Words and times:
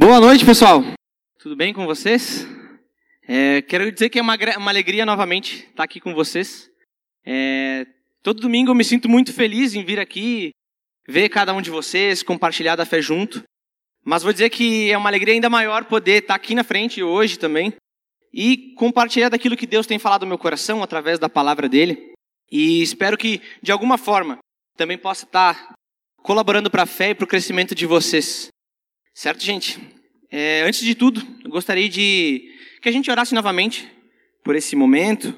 Boa 0.00 0.20
noite, 0.20 0.46
pessoal. 0.46 0.84
Tudo 1.40 1.56
bem 1.56 1.74
com 1.74 1.84
vocês? 1.84 2.46
É, 3.26 3.60
quero 3.62 3.90
dizer 3.90 4.08
que 4.08 4.20
é 4.20 4.22
uma, 4.22 4.36
uma 4.56 4.70
alegria 4.70 5.04
novamente 5.04 5.66
estar 5.68 5.82
aqui 5.82 5.98
com 5.98 6.14
vocês. 6.14 6.70
É, 7.26 7.84
todo 8.22 8.40
domingo 8.40 8.70
eu 8.70 8.76
me 8.76 8.84
sinto 8.84 9.08
muito 9.08 9.32
feliz 9.32 9.74
em 9.74 9.84
vir 9.84 9.98
aqui, 9.98 10.50
ver 11.08 11.28
cada 11.28 11.52
um 11.52 11.60
de 11.60 11.68
vocês, 11.68 12.22
compartilhar 12.22 12.76
da 12.76 12.86
fé 12.86 13.02
junto. 13.02 13.42
Mas 14.04 14.22
vou 14.22 14.32
dizer 14.32 14.50
que 14.50 14.88
é 14.88 14.96
uma 14.96 15.08
alegria 15.10 15.34
ainda 15.34 15.50
maior 15.50 15.84
poder 15.86 16.22
estar 16.22 16.36
aqui 16.36 16.54
na 16.54 16.62
frente 16.62 17.02
hoje 17.02 17.36
também 17.36 17.74
e 18.32 18.72
compartilhar 18.76 19.30
daquilo 19.30 19.56
que 19.56 19.66
Deus 19.66 19.84
tem 19.84 19.98
falado 19.98 20.22
no 20.22 20.28
meu 20.28 20.38
coração 20.38 20.80
através 20.80 21.18
da 21.18 21.28
palavra 21.28 21.68
dele. 21.68 22.12
E 22.52 22.82
espero 22.82 23.18
que, 23.18 23.42
de 23.60 23.72
alguma 23.72 23.98
forma, 23.98 24.38
também 24.76 24.96
possa 24.96 25.24
estar 25.24 25.74
colaborando 26.22 26.70
para 26.70 26.84
a 26.84 26.86
fé 26.86 27.10
e 27.10 27.14
para 27.16 27.24
o 27.24 27.28
crescimento 27.28 27.74
de 27.74 27.84
vocês. 27.84 28.48
Certo, 29.18 29.44
gente? 29.44 29.80
É, 30.30 30.62
antes 30.62 30.78
de 30.78 30.94
tudo, 30.94 31.20
eu 31.44 31.50
gostaria 31.50 31.88
de 31.88 32.52
que 32.80 32.88
a 32.88 32.92
gente 32.92 33.10
orasse 33.10 33.34
novamente 33.34 33.90
por 34.44 34.54
esse 34.54 34.76
momento, 34.76 35.34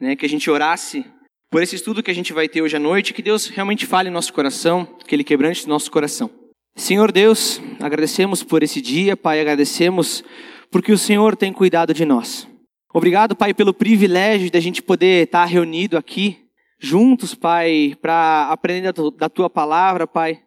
né, 0.00 0.16
que 0.16 0.24
a 0.24 0.28
gente 0.28 0.48
orasse 0.48 1.04
por 1.50 1.62
esse 1.62 1.76
estudo 1.76 2.02
que 2.02 2.10
a 2.10 2.14
gente 2.14 2.32
vai 2.32 2.48
ter 2.48 2.62
hoje 2.62 2.76
à 2.76 2.78
noite, 2.78 3.12
que 3.12 3.20
Deus 3.20 3.48
realmente 3.48 3.84
fale 3.84 4.08
em 4.08 4.12
nosso 4.12 4.32
coração, 4.32 4.86
que 5.06 5.14
Ele 5.14 5.22
quebrante 5.22 5.68
nosso 5.68 5.90
coração. 5.90 6.30
Senhor 6.74 7.12
Deus, 7.12 7.60
agradecemos 7.78 8.42
por 8.42 8.62
esse 8.62 8.80
dia, 8.80 9.18
Pai, 9.18 9.38
agradecemos 9.38 10.24
porque 10.70 10.90
o 10.90 10.96
Senhor 10.96 11.36
tem 11.36 11.52
cuidado 11.52 11.92
de 11.92 12.06
nós. 12.06 12.48
Obrigado, 12.90 13.36
Pai, 13.36 13.52
pelo 13.52 13.74
privilégio 13.74 14.48
de 14.48 14.56
a 14.56 14.62
gente 14.62 14.80
poder 14.80 15.24
estar 15.24 15.44
reunido 15.44 15.98
aqui, 15.98 16.38
juntos, 16.78 17.34
Pai, 17.34 17.94
para 18.00 18.48
aprender 18.50 18.94
da 19.18 19.28
Tua 19.28 19.50
palavra, 19.50 20.06
Pai 20.06 20.40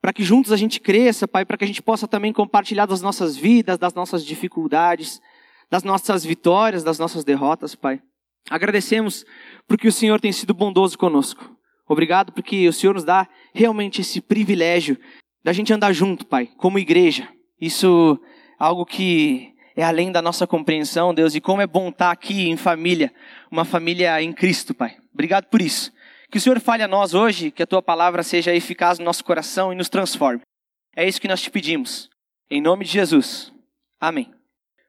para 0.00 0.12
que 0.12 0.22
juntos 0.22 0.52
a 0.52 0.56
gente 0.56 0.80
cresça, 0.80 1.28
Pai, 1.28 1.44
para 1.44 1.56
que 1.56 1.64
a 1.64 1.66
gente 1.66 1.82
possa 1.82 2.08
também 2.08 2.32
compartilhar 2.32 2.86
das 2.86 3.02
nossas 3.02 3.36
vidas, 3.36 3.78
das 3.78 3.94
nossas 3.94 4.24
dificuldades, 4.24 5.20
das 5.70 5.84
nossas 5.84 6.24
vitórias, 6.24 6.82
das 6.82 6.98
nossas 6.98 7.24
derrotas, 7.24 7.74
Pai. 7.74 8.00
Agradecemos 8.48 9.24
porque 9.68 9.88
o 9.88 9.92
Senhor 9.92 10.20
tem 10.20 10.32
sido 10.32 10.54
bondoso 10.54 10.96
conosco. 10.96 11.54
Obrigado 11.86 12.32
porque 12.32 12.68
o 12.68 12.72
Senhor 12.72 12.94
nos 12.94 13.04
dá 13.04 13.28
realmente 13.52 14.00
esse 14.00 14.20
privilégio 14.20 14.96
da 15.44 15.52
gente 15.52 15.72
andar 15.72 15.92
junto, 15.92 16.24
Pai, 16.24 16.48
como 16.56 16.78
igreja. 16.78 17.28
Isso 17.60 18.18
é 18.58 18.64
algo 18.64 18.86
que 18.86 19.52
é 19.76 19.84
além 19.84 20.10
da 20.10 20.22
nossa 20.22 20.46
compreensão, 20.46 21.14
Deus, 21.14 21.34
e 21.34 21.40
como 21.40 21.62
é 21.62 21.66
bom 21.66 21.88
estar 21.90 22.10
aqui 22.10 22.48
em 22.48 22.56
família, 22.56 23.12
uma 23.50 23.64
família 23.64 24.20
em 24.22 24.32
Cristo, 24.32 24.74
Pai. 24.74 24.96
Obrigado 25.12 25.46
por 25.46 25.60
isso. 25.60 25.92
Que 26.30 26.38
o 26.38 26.40
Senhor 26.40 26.60
fale 26.60 26.82
a 26.82 26.88
nós 26.88 27.12
hoje, 27.12 27.50
que 27.50 27.62
a 27.62 27.66
tua 27.66 27.82
palavra 27.82 28.22
seja 28.22 28.54
eficaz 28.54 28.98
no 28.98 29.04
nosso 29.04 29.24
coração 29.24 29.72
e 29.72 29.76
nos 29.76 29.88
transforme. 29.88 30.42
É 30.94 31.06
isso 31.06 31.20
que 31.20 31.26
nós 31.26 31.42
te 31.42 31.50
pedimos. 31.50 32.08
Em 32.48 32.60
nome 32.60 32.84
de 32.84 32.92
Jesus. 32.92 33.52
Amém. 34.00 34.32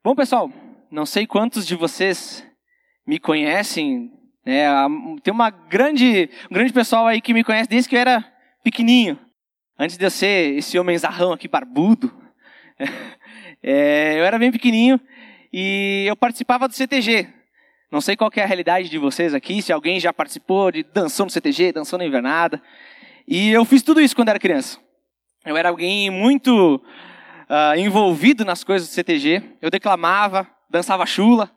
Bom, 0.04 0.16
pessoal, 0.16 0.52
não 0.92 1.06
sei 1.06 1.26
quantos 1.26 1.66
de 1.66 1.76
vocês 1.76 2.46
me 3.08 3.18
conhecem. 3.18 4.12
Né? 4.46 4.66
Tem 5.24 5.34
uma 5.34 5.50
grande, 5.50 6.30
um 6.50 6.54
grande 6.54 6.72
pessoal 6.72 7.08
aí 7.08 7.20
que 7.20 7.34
me 7.34 7.44
conhece 7.44 7.70
desde 7.70 7.90
que 7.90 7.96
eu 7.96 8.00
era 8.00 8.24
pequenininho. 8.64 9.20
Antes 9.80 9.98
de 9.98 10.06
eu 10.06 10.12
ser 10.12 10.56
esse 10.58 10.78
homem 10.78 10.98
zarrão 10.98 11.34
aqui, 11.34 11.48
barbudo. 11.48 12.14
É, 13.64 14.20
eu 14.20 14.26
era 14.26 14.40
bem 14.40 14.52
pequenininho 14.52 15.00
e 15.54 16.06
eu 16.08 16.16
participava 16.16 16.68
do 16.68 16.74
CTG, 16.74 17.28
não 17.92 18.00
sei 18.00 18.16
qual 18.16 18.32
é 18.36 18.42
a 18.42 18.46
realidade 18.46 18.88
de 18.88 18.98
vocês 18.98 19.34
aqui, 19.34 19.62
se 19.62 19.74
alguém 19.74 20.00
já 20.00 20.14
participou 20.14 20.72
de 20.72 20.82
dançou 20.82 21.26
no 21.26 21.30
CTG, 21.30 21.74
dançou 21.74 22.00
na 22.00 22.06
invernada. 22.06 22.62
E 23.28 23.50
eu 23.50 23.66
fiz 23.66 23.84
tudo 23.84 24.00
isso 24.00 24.16
quando 24.16 24.30
era 24.30 24.40
criança. 24.40 24.80
Eu 25.46 25.58
era 25.58 25.70
alguém 25.70 26.10
muito 26.10 26.76
uh, 26.78 27.78
envolvido 27.78 28.46
nas 28.46 28.64
coisas 28.64 28.88
do 28.88 28.94
CTG. 28.94 29.44
Eu 29.62 29.70
declamava, 29.70 30.48
dançava 30.70 31.06
chula. 31.06 31.52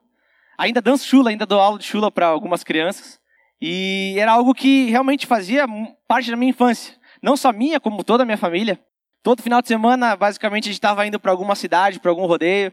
Ainda 0.58 0.82
danço 0.82 1.06
chula, 1.06 1.30
ainda 1.30 1.46
dou 1.46 1.60
aula 1.60 1.78
de 1.78 1.84
chula 1.84 2.10
para 2.10 2.26
algumas 2.26 2.64
crianças. 2.64 3.20
E 3.60 4.16
era 4.18 4.32
algo 4.32 4.52
que 4.52 4.90
realmente 4.90 5.26
fazia 5.26 5.66
parte 6.08 6.30
da 6.30 6.36
minha 6.36 6.50
infância. 6.50 6.96
Não 7.22 7.36
só 7.36 7.52
minha, 7.52 7.78
como 7.78 8.02
toda 8.02 8.24
a 8.24 8.26
minha 8.26 8.36
família. 8.36 8.80
Todo 9.22 9.42
final 9.42 9.62
de 9.62 9.68
semana, 9.68 10.16
basicamente, 10.16 10.64
a 10.64 10.66
gente 10.66 10.74
estava 10.74 11.06
indo 11.06 11.18
para 11.18 11.30
alguma 11.30 11.54
cidade, 11.54 12.00
para 12.00 12.10
algum 12.10 12.26
rodeio, 12.26 12.72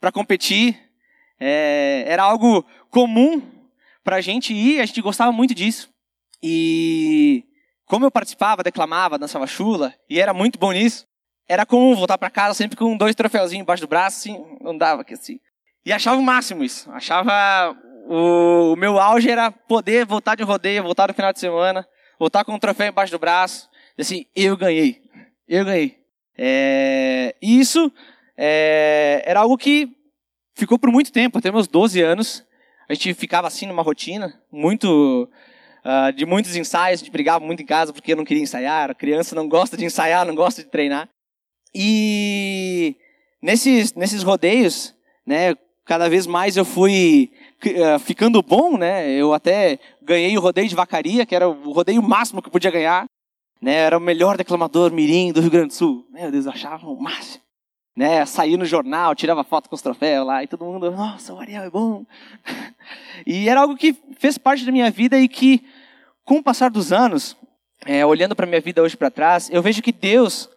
para 0.00 0.12
competir. 0.12 0.89
É, 1.40 2.04
era 2.06 2.22
algo 2.22 2.64
comum 2.90 3.42
para 4.04 4.16
a 4.16 4.20
gente 4.20 4.52
ir, 4.52 4.80
a 4.80 4.86
gente 4.86 5.00
gostava 5.00 5.32
muito 5.32 5.54
disso. 5.54 5.90
E 6.42 7.44
como 7.86 8.04
eu 8.04 8.10
participava, 8.10 8.62
declamava, 8.62 9.18
dançava 9.18 9.46
chula, 9.46 9.94
e 10.08 10.20
era 10.20 10.32
muito 10.32 10.58
bom 10.58 10.72
nisso, 10.72 11.06
era 11.48 11.66
comum 11.66 11.96
voltar 11.96 12.16
para 12.18 12.30
casa 12.30 12.54
sempre 12.54 12.76
com 12.76 12.96
dois 12.96 13.14
troféuzinhos 13.14 13.62
embaixo 13.62 13.82
do 13.82 13.88
braço, 13.88 14.18
assim, 14.18 14.58
andava 14.64 15.02
aqui 15.02 15.14
assim. 15.14 15.40
E 15.84 15.92
achava 15.92 16.20
o 16.20 16.22
máximo 16.22 16.62
isso. 16.62 16.90
Achava 16.92 17.76
o, 18.06 18.74
o 18.74 18.76
meu 18.76 18.98
auge 18.98 19.30
era 19.30 19.50
poder 19.50 20.04
voltar 20.06 20.36
de 20.36 20.42
rodeio, 20.42 20.82
voltar 20.82 21.08
no 21.08 21.14
final 21.14 21.32
de 21.32 21.40
semana, 21.40 21.86
voltar 22.18 22.44
com 22.44 22.52
um 22.52 22.58
troféu 22.58 22.88
embaixo 22.88 23.12
do 23.12 23.18
braço, 23.18 23.68
e 23.98 24.02
assim, 24.02 24.26
eu 24.36 24.56
ganhei, 24.56 25.00
eu 25.48 25.64
ganhei. 25.64 25.98
É, 26.38 27.34
isso 27.42 27.92
é, 28.36 29.22
era 29.26 29.40
algo 29.40 29.58
que 29.58 29.94
ficou 30.54 30.78
por 30.78 30.90
muito 30.90 31.12
tempo, 31.12 31.38
até 31.38 31.50
meus 31.50 31.66
12 31.66 32.00
anos. 32.00 32.44
A 32.88 32.94
gente 32.94 33.14
ficava 33.14 33.46
assim 33.46 33.66
numa 33.66 33.82
rotina, 33.82 34.40
muito 34.50 35.28
uh, 35.84 36.12
de 36.12 36.26
muitos 36.26 36.56
ensaios, 36.56 37.00
a 37.00 37.04
gente 37.04 37.12
brigava 37.12 37.44
muito 37.44 37.62
em 37.62 37.66
casa 37.66 37.92
porque 37.92 38.12
eu 38.12 38.16
não 38.16 38.24
queria 38.24 38.42
ensaiar. 38.42 38.90
A 38.90 38.94
criança 38.94 39.34
não 39.34 39.48
gosta 39.48 39.76
de 39.76 39.84
ensaiar, 39.84 40.26
não 40.26 40.34
gosta 40.34 40.62
de 40.62 40.68
treinar. 40.68 41.08
E 41.74 42.96
nesses, 43.40 43.94
nesses 43.94 44.22
rodeios, 44.22 44.94
né, 45.24 45.54
cada 45.84 46.08
vez 46.08 46.26
mais 46.26 46.56
eu 46.56 46.64
fui 46.64 47.30
uh, 47.64 47.98
ficando 48.00 48.42
bom, 48.42 48.76
né? 48.76 49.08
Eu 49.10 49.32
até 49.32 49.78
ganhei 50.02 50.36
o 50.36 50.40
rodeio 50.40 50.68
de 50.68 50.74
vacaria, 50.74 51.24
que 51.24 51.34
era 51.34 51.48
o 51.48 51.72
rodeio 51.72 52.02
máximo 52.02 52.42
que 52.42 52.48
eu 52.48 52.52
podia 52.52 52.70
ganhar. 52.70 53.04
Né? 53.62 53.74
Era 53.74 53.98
o 53.98 54.00
melhor 54.00 54.36
declamador 54.36 54.90
mirim 54.90 55.32
do 55.32 55.40
Rio 55.40 55.50
Grande 55.50 55.68
do 55.68 55.74
Sul. 55.74 56.06
Meu 56.10 56.30
Deus, 56.32 56.46
eu 56.46 56.52
achava 56.52 56.88
o 56.88 57.00
máximo 57.00 57.49
né, 57.96 58.24
saía 58.24 58.56
no 58.56 58.64
jornal, 58.64 59.14
tirava 59.14 59.44
foto 59.44 59.68
com 59.68 59.74
os 59.74 59.82
troféus 59.82 60.26
lá, 60.26 60.42
e 60.42 60.46
todo 60.46 60.64
mundo, 60.64 60.90
nossa, 60.90 61.34
o 61.34 61.40
Ariel 61.40 61.64
é 61.64 61.70
bom. 61.70 62.04
e 63.26 63.48
era 63.48 63.60
algo 63.60 63.76
que 63.76 63.96
fez 64.18 64.38
parte 64.38 64.64
da 64.64 64.72
minha 64.72 64.90
vida 64.90 65.18
e 65.18 65.28
que, 65.28 65.64
com 66.24 66.36
o 66.36 66.42
passar 66.42 66.70
dos 66.70 66.92
anos, 66.92 67.36
é, 67.84 68.04
olhando 68.04 68.36
para 68.36 68.46
minha 68.46 68.60
vida 68.60 68.82
hoje 68.82 68.96
para 68.96 69.10
trás, 69.10 69.50
eu 69.50 69.62
vejo 69.62 69.82
que 69.82 69.92
Deus 69.92 70.48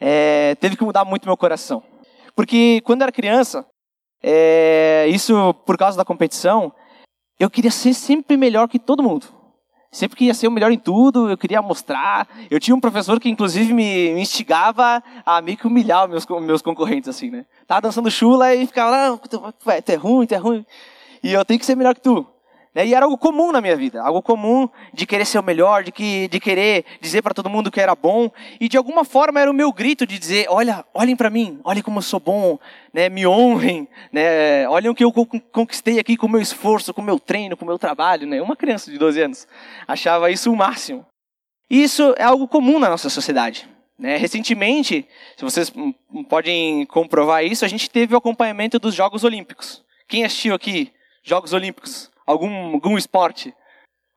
é, 0.00 0.54
teve 0.56 0.76
que 0.76 0.84
mudar 0.84 1.04
muito 1.04 1.26
meu 1.26 1.36
coração. 1.36 1.82
Porque 2.34 2.80
quando 2.82 3.02
eu 3.02 3.04
era 3.04 3.12
criança, 3.12 3.66
é, 4.22 5.06
isso 5.08 5.54
por 5.66 5.76
causa 5.76 5.96
da 5.96 6.04
competição, 6.04 6.72
eu 7.38 7.50
queria 7.50 7.70
ser 7.70 7.94
sempre 7.94 8.36
melhor 8.36 8.68
que 8.68 8.78
todo 8.78 9.02
mundo. 9.02 9.41
Sempre 9.92 10.16
queria 10.16 10.32
ser 10.32 10.48
o 10.48 10.50
melhor 10.50 10.72
em 10.72 10.78
tudo, 10.78 11.28
eu 11.28 11.36
queria 11.36 11.60
mostrar. 11.60 12.26
Eu 12.50 12.58
tinha 12.58 12.74
um 12.74 12.80
professor 12.80 13.20
que, 13.20 13.28
inclusive, 13.28 13.74
me 13.74 14.18
instigava 14.18 15.02
a 15.24 15.42
meio 15.42 15.58
que 15.58 15.66
humilhar 15.66 16.04
os 16.04 16.10
meus, 16.10 16.26
meus 16.42 16.62
concorrentes, 16.62 17.10
assim, 17.10 17.30
né? 17.30 17.44
Tava 17.66 17.82
dançando 17.82 18.10
chula 18.10 18.54
e 18.54 18.66
ficava, 18.66 18.90
não, 18.90 19.18
tu 19.18 19.70
é 19.70 19.94
ruim, 19.94 20.26
tu 20.26 20.34
é 20.34 20.38
ruim. 20.38 20.64
E 21.22 21.34
eu 21.34 21.44
tenho 21.44 21.60
que 21.60 21.66
ser 21.66 21.76
melhor 21.76 21.94
que 21.94 22.00
tu. 22.00 22.26
Né? 22.74 22.86
E 22.86 22.94
era 22.94 23.04
algo 23.04 23.18
comum 23.18 23.52
na 23.52 23.60
minha 23.60 23.76
vida, 23.76 24.02
algo 24.02 24.22
comum 24.22 24.68
de 24.94 25.06
querer 25.06 25.26
ser 25.26 25.38
o 25.38 25.42
melhor, 25.42 25.84
de, 25.84 25.92
que, 25.92 26.28
de 26.28 26.40
querer 26.40 26.84
dizer 27.00 27.22
para 27.22 27.34
todo 27.34 27.50
mundo 27.50 27.70
que 27.70 27.80
era 27.80 27.94
bom. 27.94 28.30
E 28.58 28.68
de 28.68 28.76
alguma 28.76 29.04
forma 29.04 29.40
era 29.40 29.50
o 29.50 29.54
meu 29.54 29.72
grito 29.72 30.06
de 30.06 30.18
dizer: 30.18 30.46
olha, 30.48 30.84
olhem 30.94 31.14
para 31.14 31.28
mim, 31.28 31.60
olhem 31.64 31.82
como 31.82 31.98
eu 31.98 32.02
sou 32.02 32.18
bom, 32.18 32.58
né? 32.92 33.08
me 33.08 33.26
honrem, 33.26 33.86
né? 34.10 34.66
olhem 34.68 34.90
o 34.90 34.94
que 34.94 35.04
eu 35.04 35.12
conquistei 35.52 35.98
aqui 35.98 36.16
com 36.16 36.26
o 36.26 36.30
meu 36.30 36.40
esforço, 36.40 36.94
com 36.94 37.02
o 37.02 37.04
meu 37.04 37.18
treino, 37.18 37.56
com 37.56 37.64
o 37.64 37.68
meu 37.68 37.78
trabalho. 37.78 38.26
Né? 38.26 38.40
Uma 38.40 38.56
criança 38.56 38.90
de 38.90 38.98
12 38.98 39.20
anos 39.20 39.48
achava 39.86 40.30
isso 40.30 40.50
o 40.50 40.56
máximo. 40.56 41.04
E 41.70 41.82
isso 41.82 42.14
é 42.18 42.24
algo 42.24 42.48
comum 42.48 42.78
na 42.78 42.88
nossa 42.88 43.08
sociedade. 43.08 43.68
Né? 43.98 44.16
Recentemente, 44.16 45.06
se 45.36 45.44
vocês 45.44 45.72
podem 46.28 46.84
comprovar 46.86 47.44
isso, 47.44 47.64
a 47.64 47.68
gente 47.68 47.88
teve 47.88 48.14
o 48.14 48.18
acompanhamento 48.18 48.78
dos 48.78 48.94
Jogos 48.94 49.24
Olímpicos. 49.24 49.82
Quem 50.08 50.24
assistiu 50.24 50.54
aqui 50.54 50.92
Jogos 51.22 51.52
Olímpicos? 51.52 52.11
Algum, 52.26 52.74
algum 52.74 52.96
esporte. 52.96 53.54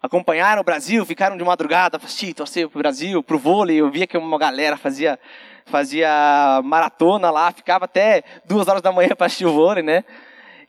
Acompanharam 0.01 0.61
o 0.61 0.65
Brasil, 0.65 1.05
ficaram 1.05 1.35
de 1.35 1.43
madrugada, 1.43 1.97
assistir, 1.97 2.33
torcer 2.33 2.69
pro 2.69 2.79
Brasil, 2.79 3.23
pro 3.23 3.39
vôlei. 3.39 3.77
Eu 3.77 3.89
via 3.89 4.05
que 4.05 4.17
uma 4.17 4.37
galera 4.37 4.77
fazia, 4.77 5.19
fazia 5.65 6.61
maratona 6.63 7.31
lá, 7.31 7.51
ficava 7.51 7.85
até 7.85 8.23
duas 8.45 8.67
horas 8.67 8.81
da 8.81 8.91
manhã 8.91 9.09
para 9.15 9.25
assistir 9.25 9.45
o 9.45 9.53
vôlei, 9.53 9.83
né? 9.83 10.03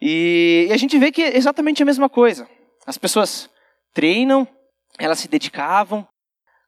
E, 0.00 0.66
e 0.68 0.72
a 0.72 0.76
gente 0.76 0.98
vê 0.98 1.12
que 1.12 1.22
é 1.22 1.36
exatamente 1.36 1.82
a 1.82 1.86
mesma 1.86 2.08
coisa. 2.08 2.48
As 2.86 2.96
pessoas 2.96 3.50
treinam, 3.92 4.48
elas 4.98 5.18
se 5.18 5.28
dedicavam, 5.28 6.06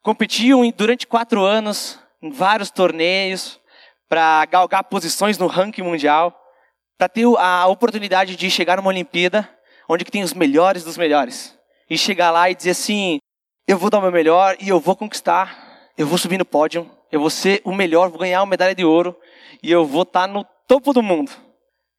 competiam 0.03 0.69
durante 0.76 1.06
quatro 1.06 1.44
anos 1.44 1.99
em 2.20 2.31
vários 2.31 2.70
torneios 2.70 3.61
para 4.09 4.44
galgar 4.47 4.85
posições 4.85 5.38
no 5.38 5.47
ranking 5.47 5.82
mundial, 5.82 6.35
para 6.97 7.09
ter 7.09 7.25
a 7.38 7.67
oportunidade 7.67 8.37
de 8.37 8.50
chegar 8.50 8.76
numa 8.76 8.88
Olimpíada 8.88 9.49
onde 9.88 10.05
que 10.05 10.11
tem 10.11 10.23
os 10.23 10.35
melhores 10.35 10.85
dos 10.85 10.96
melhores. 10.96 11.58
E 11.88 11.96
chegar 11.96 12.31
lá 12.31 12.50
e 12.50 12.55
dizer 12.55 12.70
assim, 12.70 13.19
eu 13.67 13.79
vou 13.79 13.88
dar 13.90 13.99
o 13.99 14.02
meu 14.02 14.12
melhor 14.12 14.56
e 14.61 14.69
eu 14.69 14.79
vou 14.79 14.94
conquistar, 14.94 15.90
eu 15.96 16.06
vou 16.06 16.19
subir 16.19 16.38
no 16.38 16.44
pódio, 16.44 16.88
eu 17.11 17.20
vou 17.20 17.31
ser 17.31 17.62
o 17.64 17.75
melhor, 17.75 18.11
vou 18.11 18.19
ganhar 18.19 18.40
uma 18.40 18.50
medalha 18.50 18.75
de 18.75 18.85
ouro 18.85 19.17
e 19.62 19.70
eu 19.70 19.85
vou 19.85 20.02
estar 20.02 20.26
tá 20.26 20.32
no 20.32 20.44
topo 20.67 20.93
do 20.93 21.02
mundo. 21.02 21.32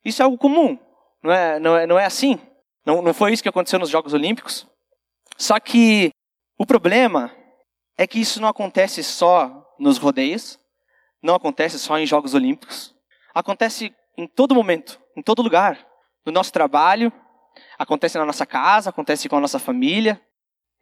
Isso 0.06 0.22
é 0.22 0.26
algo 0.26 0.38
comum, 0.38 0.78
não 1.24 1.32
é, 1.32 1.60
não 1.60 1.78
é, 1.78 1.88
não 1.88 2.00
é 2.00 2.06
assim? 2.06 2.40
Não, 2.86 3.02
não 3.02 3.14
foi 3.14 3.34
isso 3.34 3.44
que 3.44 3.50
aconteceu 3.50 3.80
nos 3.80 3.90
Jogos 3.90 4.14
Olímpicos? 4.14 4.68
Só 5.38 5.60
que 5.60 6.12
o 6.58 6.66
problema 6.66 7.32
é 7.98 8.06
que 8.06 8.20
isso 8.20 8.40
não 8.42 8.48
acontece 8.48 9.04
só 9.04 9.66
nos 9.80 9.98
rodeios, 9.98 10.60
não 11.22 11.36
acontece 11.36 11.78
só 11.80 11.98
em 11.98 12.06
Jogos 12.06 12.34
Olímpicos. 12.34 12.96
Acontece 13.34 13.94
em 14.18 14.28
todo 14.28 14.56
momento, 14.56 15.00
em 15.16 15.22
todo 15.22 15.42
lugar. 15.42 15.86
No 16.26 16.32
nosso 16.32 16.52
trabalho, 16.52 17.12
acontece 17.80 18.18
na 18.18 18.26
nossa 18.26 18.46
casa, 18.46 18.90
acontece 18.90 19.30
com 19.30 19.38
a 19.38 19.40
nossa 19.40 19.58
família. 19.58 20.22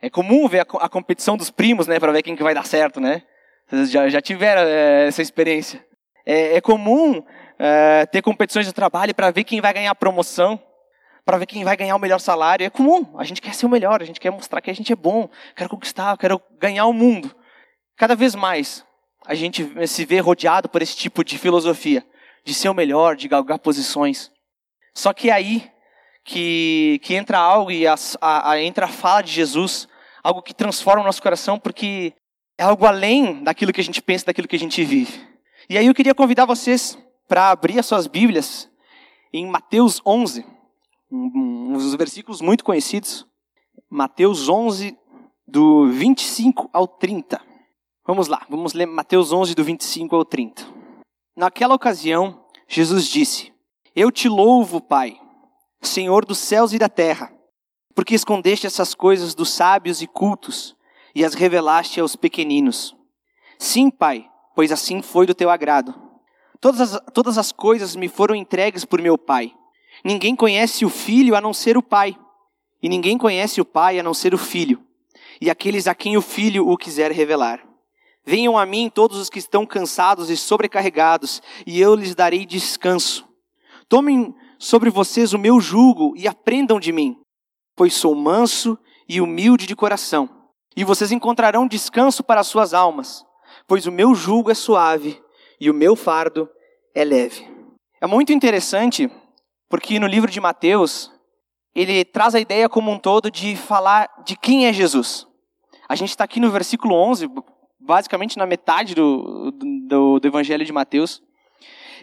É 0.01 0.09
comum 0.09 0.47
ver 0.47 0.61
a, 0.61 0.65
a 0.79 0.89
competição 0.89 1.37
dos 1.37 1.51
primos, 1.51 1.85
né, 1.85 1.99
para 1.99 2.11
ver 2.11 2.23
quem 2.23 2.35
que 2.35 2.43
vai 2.43 2.55
dar 2.55 2.65
certo, 2.65 2.99
né? 2.99 3.21
Vocês 3.67 3.91
já, 3.91 4.09
já 4.09 4.21
tiveram 4.21 4.63
é, 4.63 5.07
essa 5.07 5.21
experiência. 5.21 5.85
É, 6.25 6.57
é 6.57 6.61
comum 6.61 7.23
é, 7.59 8.05
ter 8.07 8.21
competições 8.21 8.65
de 8.65 8.73
trabalho 8.73 9.13
para 9.13 9.29
ver 9.29 9.43
quem 9.43 9.61
vai 9.61 9.73
ganhar 9.73 9.91
a 9.91 9.95
promoção, 9.95 10.61
para 11.23 11.37
ver 11.37 11.45
quem 11.45 11.63
vai 11.63 11.77
ganhar 11.77 11.95
o 11.95 11.99
melhor 11.99 12.19
salário. 12.19 12.65
É 12.65 12.69
comum. 12.69 13.15
A 13.17 13.23
gente 13.23 13.41
quer 13.41 13.53
ser 13.53 13.65
o 13.65 13.69
melhor, 13.69 14.01
a 14.01 14.05
gente 14.05 14.19
quer 14.19 14.31
mostrar 14.31 14.61
que 14.61 14.71
a 14.71 14.75
gente 14.75 14.91
é 14.91 14.95
bom, 14.95 15.29
quero 15.55 15.69
conquistar, 15.69 16.17
quero 16.17 16.41
ganhar 16.59 16.85
o 16.85 16.93
mundo. 16.93 17.35
Cada 17.95 18.15
vez 18.15 18.33
mais 18.33 18.85
a 19.25 19.35
gente 19.35 19.87
se 19.87 20.05
vê 20.05 20.19
rodeado 20.19 20.69
por 20.69 20.81
esse 20.81 20.95
tipo 20.95 21.23
de 21.23 21.37
filosofia, 21.37 22.03
de 22.45 22.53
ser 22.53 22.69
o 22.69 22.73
melhor, 22.73 23.15
de 23.15 23.27
galgar 23.27 23.59
posições. 23.59 24.31
Só 24.93 25.13
que 25.13 25.29
aí 25.29 25.69
que, 26.27 26.99
que 27.03 27.15
entra 27.15 27.39
algo 27.39 27.71
e 27.71 27.87
a, 27.87 27.95
a, 28.19 28.51
a, 28.51 28.61
entra 28.61 28.85
a 28.85 28.89
fala 28.89 29.21
de 29.21 29.31
Jesus, 29.31 29.87
algo 30.21 30.41
que 30.41 30.53
transforma 30.53 31.01
o 31.01 31.05
nosso 31.05 31.21
coração, 31.21 31.57
porque 31.57 32.13
é 32.57 32.63
algo 32.63 32.85
além 32.85 33.41
daquilo 33.41 33.71
que 33.71 33.79
a 33.79 33.83
gente 33.83 34.01
pensa, 34.01 34.25
daquilo 34.25 34.47
que 34.47 34.57
a 34.57 34.59
gente 34.59 34.83
vive. 34.83 35.25
E 35.69 35.77
aí 35.77 35.87
eu 35.87 35.93
queria 35.93 36.13
convidar 36.13 36.45
vocês 36.45 36.97
para 37.29 37.49
abrir 37.49 37.79
as 37.79 37.85
suas 37.85 38.07
Bíblias 38.07 38.69
em 39.31 39.47
Mateus 39.47 40.01
11, 40.05 40.45
um, 41.09 41.69
um 41.69 41.73
dos 41.73 41.95
versículos 41.95 42.41
muito 42.41 42.65
conhecidos. 42.65 43.25
Mateus 43.89 44.49
11, 44.49 44.97
do 45.47 45.87
25 45.87 46.69
ao 46.73 46.89
30. 46.89 47.39
Vamos 48.05 48.27
lá, 48.27 48.45
vamos 48.49 48.73
ler 48.73 48.85
Mateus 48.85 49.31
11, 49.31 49.55
do 49.55 49.63
25 49.63 50.13
ao 50.13 50.25
30. 50.25 50.61
Naquela 51.37 51.75
ocasião, 51.75 52.43
Jesus 52.67 53.07
disse: 53.07 53.53
Eu 53.95 54.11
te 54.11 54.27
louvo, 54.27 54.81
Pai, 54.81 55.17
Senhor 55.81 56.25
dos 56.25 56.37
céus 56.37 56.73
e 56.73 56.79
da 56.79 56.89
terra, 56.89 57.31
porque 57.95 58.15
escondeste 58.15 58.67
essas 58.67 58.93
coisas 58.93 59.33
dos 59.33 59.49
sábios 59.49 60.01
e 60.01 60.07
cultos 60.07 60.75
e 61.13 61.25
as 61.25 61.33
revelaste 61.33 61.99
aos 61.99 62.15
pequeninos. 62.15 62.95
Sim, 63.57 63.89
Pai, 63.89 64.29
pois 64.55 64.71
assim 64.71 65.01
foi 65.01 65.25
do 65.25 65.33
teu 65.33 65.49
agrado. 65.49 65.93
Todas 66.59 66.81
as, 66.93 67.01
todas 67.13 67.37
as 67.37 67.51
coisas 67.51 67.95
me 67.95 68.07
foram 68.07 68.35
entregues 68.35 68.85
por 68.85 69.01
meu 69.01 69.17
Pai. 69.17 69.53
Ninguém 70.03 70.35
conhece 70.35 70.85
o 70.85 70.89
Filho 70.89 71.35
a 71.35 71.41
não 71.41 71.53
ser 71.53 71.77
o 71.77 71.83
Pai, 71.83 72.17
e 72.81 72.89
ninguém 72.89 73.17
conhece 73.17 73.59
o 73.59 73.65
Pai 73.65 73.99
a 73.99 74.03
não 74.03 74.13
ser 74.13 74.33
o 74.33 74.37
Filho, 74.37 74.83
e 75.41 75.49
aqueles 75.49 75.87
a 75.87 75.95
quem 75.95 76.17
o 76.17 76.21
Filho 76.21 76.69
o 76.69 76.77
quiser 76.77 77.11
revelar. 77.11 77.67
Venham 78.23 78.57
a 78.57 78.65
mim 78.65 78.91
todos 78.93 79.17
os 79.17 79.29
que 79.29 79.39
estão 79.39 79.65
cansados 79.65 80.29
e 80.29 80.37
sobrecarregados, 80.37 81.41
e 81.65 81.79
eu 81.79 81.95
lhes 81.95 82.13
darei 82.13 82.45
descanso. 82.45 83.27
Tomem 83.87 84.35
sobre 84.59 84.89
vocês 84.89 85.33
o 85.33 85.39
meu 85.39 85.59
jugo 85.59 86.13
e 86.15 86.27
aprendam 86.27 86.79
de 86.79 86.91
mim, 86.91 87.19
pois 87.75 87.93
sou 87.93 88.15
manso 88.15 88.77
e 89.07 89.21
humilde 89.21 89.65
de 89.65 89.75
coração, 89.75 90.29
e 90.75 90.83
vocês 90.83 91.11
encontrarão 91.11 91.67
descanso 91.67 92.23
para 92.23 92.41
as 92.41 92.47
suas 92.47 92.73
almas, 92.73 93.25
pois 93.67 93.85
o 93.85 93.91
meu 93.91 94.13
jugo 94.13 94.51
é 94.51 94.55
suave 94.55 95.21
e 95.59 95.69
o 95.69 95.73
meu 95.73 95.95
fardo 95.95 96.49
é 96.93 97.03
leve. 97.03 97.47
É 98.01 98.07
muito 98.07 98.31
interessante 98.31 99.09
porque 99.69 99.99
no 99.99 100.07
livro 100.07 100.29
de 100.29 100.39
Mateus 100.39 101.11
ele 101.73 102.03
traz 102.03 102.33
a 102.33 102.39
ideia 102.39 102.67
como 102.67 102.91
um 102.91 102.97
todo 102.97 103.29
de 103.29 103.55
falar 103.55 104.09
de 104.25 104.35
quem 104.35 104.65
é 104.65 104.73
Jesus. 104.73 105.27
A 105.87 105.95
gente 105.95 106.09
está 106.09 106.23
aqui 106.23 106.39
no 106.39 106.49
versículo 106.49 106.95
11, 106.95 107.29
basicamente 107.79 108.37
na 108.37 108.45
metade 108.45 108.95
do, 108.95 109.51
do, 109.87 110.19
do 110.19 110.27
Evangelho 110.27 110.65
de 110.65 110.73
Mateus. 110.73 111.21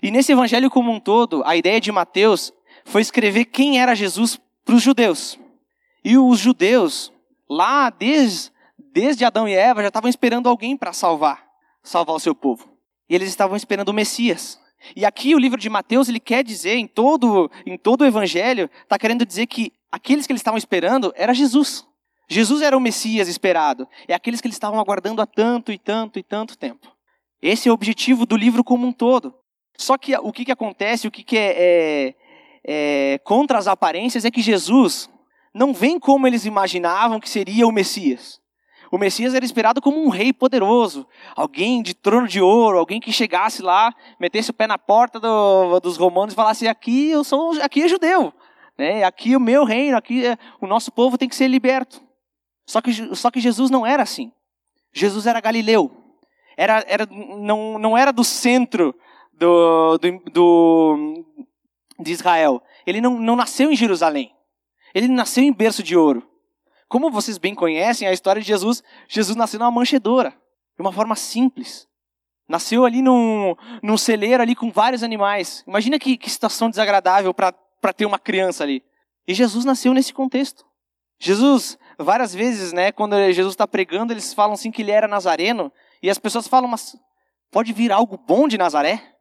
E 0.04 0.10
nesse 0.10 0.32
Evangelho 0.32 0.68
como 0.68 0.92
um 0.92 1.00
todo, 1.00 1.42
a 1.46 1.56
ideia 1.56 1.80
de 1.80 1.90
Mateus 1.90 2.52
foi 2.84 3.00
escrever 3.00 3.46
quem 3.46 3.80
era 3.80 3.94
Jesus 3.94 4.38
para 4.62 4.74
os 4.74 4.82
judeus. 4.82 5.38
E 6.04 6.18
os 6.18 6.38
judeus, 6.38 7.10
lá 7.48 7.88
desde, 7.88 8.52
desde 8.78 9.24
Adão 9.24 9.48
e 9.48 9.54
Eva, 9.54 9.80
já 9.80 9.88
estavam 9.88 10.10
esperando 10.10 10.46
alguém 10.46 10.76
para 10.76 10.92
salvar, 10.92 11.42
salvar 11.82 12.14
o 12.16 12.20
seu 12.20 12.34
povo. 12.34 12.68
E 13.08 13.14
eles 13.14 13.30
estavam 13.30 13.56
esperando 13.56 13.88
o 13.88 13.94
Messias. 13.94 14.60
E 14.94 15.06
aqui 15.06 15.34
o 15.34 15.38
livro 15.38 15.58
de 15.58 15.70
Mateus, 15.70 16.06
ele 16.06 16.20
quer 16.20 16.44
dizer, 16.44 16.76
em 16.76 16.86
todo, 16.86 17.50
em 17.64 17.78
todo 17.78 18.02
o 18.02 18.06
Evangelho, 18.06 18.68
está 18.82 18.98
querendo 18.98 19.24
dizer 19.24 19.46
que 19.46 19.72
aqueles 19.90 20.26
que 20.26 20.34
eles 20.34 20.40
estavam 20.40 20.58
esperando 20.58 21.14
era 21.16 21.32
Jesus. 21.32 21.82
Jesus 22.28 22.60
era 22.60 22.76
o 22.76 22.80
Messias 22.80 23.26
esperado. 23.26 23.88
É 24.06 24.12
aqueles 24.12 24.42
que 24.42 24.48
eles 24.48 24.56
estavam 24.56 24.78
aguardando 24.78 25.22
há 25.22 25.26
tanto 25.26 25.72
e 25.72 25.78
tanto 25.78 26.18
e 26.18 26.22
tanto 26.22 26.58
tempo. 26.58 26.92
Esse 27.40 27.70
é 27.70 27.70
o 27.70 27.74
objetivo 27.74 28.26
do 28.26 28.36
livro 28.36 28.62
como 28.62 28.86
um 28.86 28.92
todo. 28.92 29.34
Só 29.76 29.98
que 29.98 30.16
o 30.16 30.32
que, 30.32 30.44
que 30.44 30.52
acontece, 30.52 31.08
o 31.08 31.10
que, 31.10 31.22
que 31.22 31.36
é, 31.36 31.54
é, 31.56 32.14
é 32.64 33.18
contra 33.18 33.58
as 33.58 33.66
aparências, 33.66 34.24
é 34.24 34.30
que 34.30 34.42
Jesus 34.42 35.10
não 35.52 35.72
vem 35.72 35.98
como 35.98 36.26
eles 36.26 36.44
imaginavam 36.44 37.20
que 37.20 37.28
seria 37.28 37.66
o 37.66 37.72
Messias. 37.72 38.40
O 38.90 38.98
Messias 38.98 39.34
era 39.34 39.44
esperado 39.44 39.82
como 39.82 40.04
um 40.04 40.08
rei 40.08 40.32
poderoso, 40.32 41.06
alguém 41.34 41.82
de 41.82 41.94
trono 41.94 42.28
de 42.28 42.40
ouro, 42.40 42.78
alguém 42.78 43.00
que 43.00 43.12
chegasse 43.12 43.60
lá, 43.60 43.92
metesse 44.20 44.50
o 44.50 44.54
pé 44.54 44.66
na 44.66 44.78
porta 44.78 45.18
do, 45.18 45.80
dos 45.80 45.96
romanos 45.96 46.32
e 46.32 46.36
falasse: 46.36 46.68
aqui 46.68 47.10
eu 47.10 47.24
sou, 47.24 47.60
aqui 47.60 47.82
é 47.82 47.88
judeu, 47.88 48.32
né? 48.78 49.02
Aqui 49.02 49.32
é 49.32 49.36
o 49.36 49.40
meu 49.40 49.64
reino, 49.64 49.96
aqui 49.96 50.24
é, 50.24 50.38
o 50.60 50.66
nosso 50.66 50.92
povo 50.92 51.18
tem 51.18 51.28
que 51.28 51.34
ser 51.34 51.48
liberto. 51.48 52.00
Só 52.66 52.80
que, 52.80 53.16
só 53.16 53.30
que 53.30 53.40
Jesus 53.40 53.70
não 53.70 53.84
era 53.84 54.02
assim. 54.02 54.32
Jesus 54.92 55.26
era 55.26 55.40
galileu. 55.40 55.90
Era, 56.56 56.84
era, 56.86 57.06
não, 57.06 57.78
não 57.78 57.98
era 57.98 58.12
do 58.12 58.22
centro 58.22 58.94
do, 59.44 59.98
do, 59.98 60.30
do, 60.30 61.24
de 62.00 62.12
Israel. 62.12 62.62
Ele 62.86 63.00
não, 63.00 63.18
não 63.18 63.36
nasceu 63.36 63.70
em 63.70 63.76
Jerusalém. 63.76 64.34
Ele 64.94 65.08
nasceu 65.08 65.44
em 65.44 65.52
berço 65.52 65.82
de 65.82 65.96
ouro. 65.96 66.26
Como 66.88 67.10
vocês 67.10 67.38
bem 67.38 67.54
conhecem 67.54 68.06
a 68.06 68.12
história 68.12 68.40
de 68.40 68.46
Jesus, 68.46 68.82
Jesus 69.08 69.36
nasceu 69.36 69.58
numa 69.58 69.70
manchedora, 69.70 70.30
de 70.30 70.80
uma 70.80 70.92
forma 70.92 71.16
simples. 71.16 71.88
Nasceu 72.48 72.84
ali 72.84 73.02
num, 73.02 73.54
num 73.82 73.96
celeiro 73.96 74.42
ali 74.42 74.54
com 74.54 74.70
vários 74.70 75.02
animais. 75.02 75.64
Imagina 75.66 75.98
que, 75.98 76.16
que 76.16 76.30
situação 76.30 76.70
desagradável 76.70 77.32
para 77.34 77.92
ter 77.94 78.06
uma 78.06 78.18
criança 78.18 78.62
ali. 78.62 78.82
E 79.26 79.34
Jesus 79.34 79.64
nasceu 79.64 79.92
nesse 79.94 80.12
contexto. 80.12 80.64
Jesus 81.18 81.78
várias 81.98 82.34
vezes, 82.34 82.72
né, 82.72 82.92
quando 82.92 83.16
Jesus 83.32 83.54
está 83.54 83.66
pregando, 83.66 84.12
eles 84.12 84.34
falam 84.34 84.54
assim 84.54 84.70
que 84.70 84.82
ele 84.82 84.90
era 84.90 85.08
nazareno, 85.08 85.72
e 86.02 86.10
as 86.10 86.18
pessoas 86.18 86.46
falam, 86.46 86.68
mas 86.68 86.96
pode 87.50 87.72
vir 87.72 87.90
algo 87.90 88.18
bom 88.18 88.46
de 88.46 88.58
Nazaré? 88.58 89.13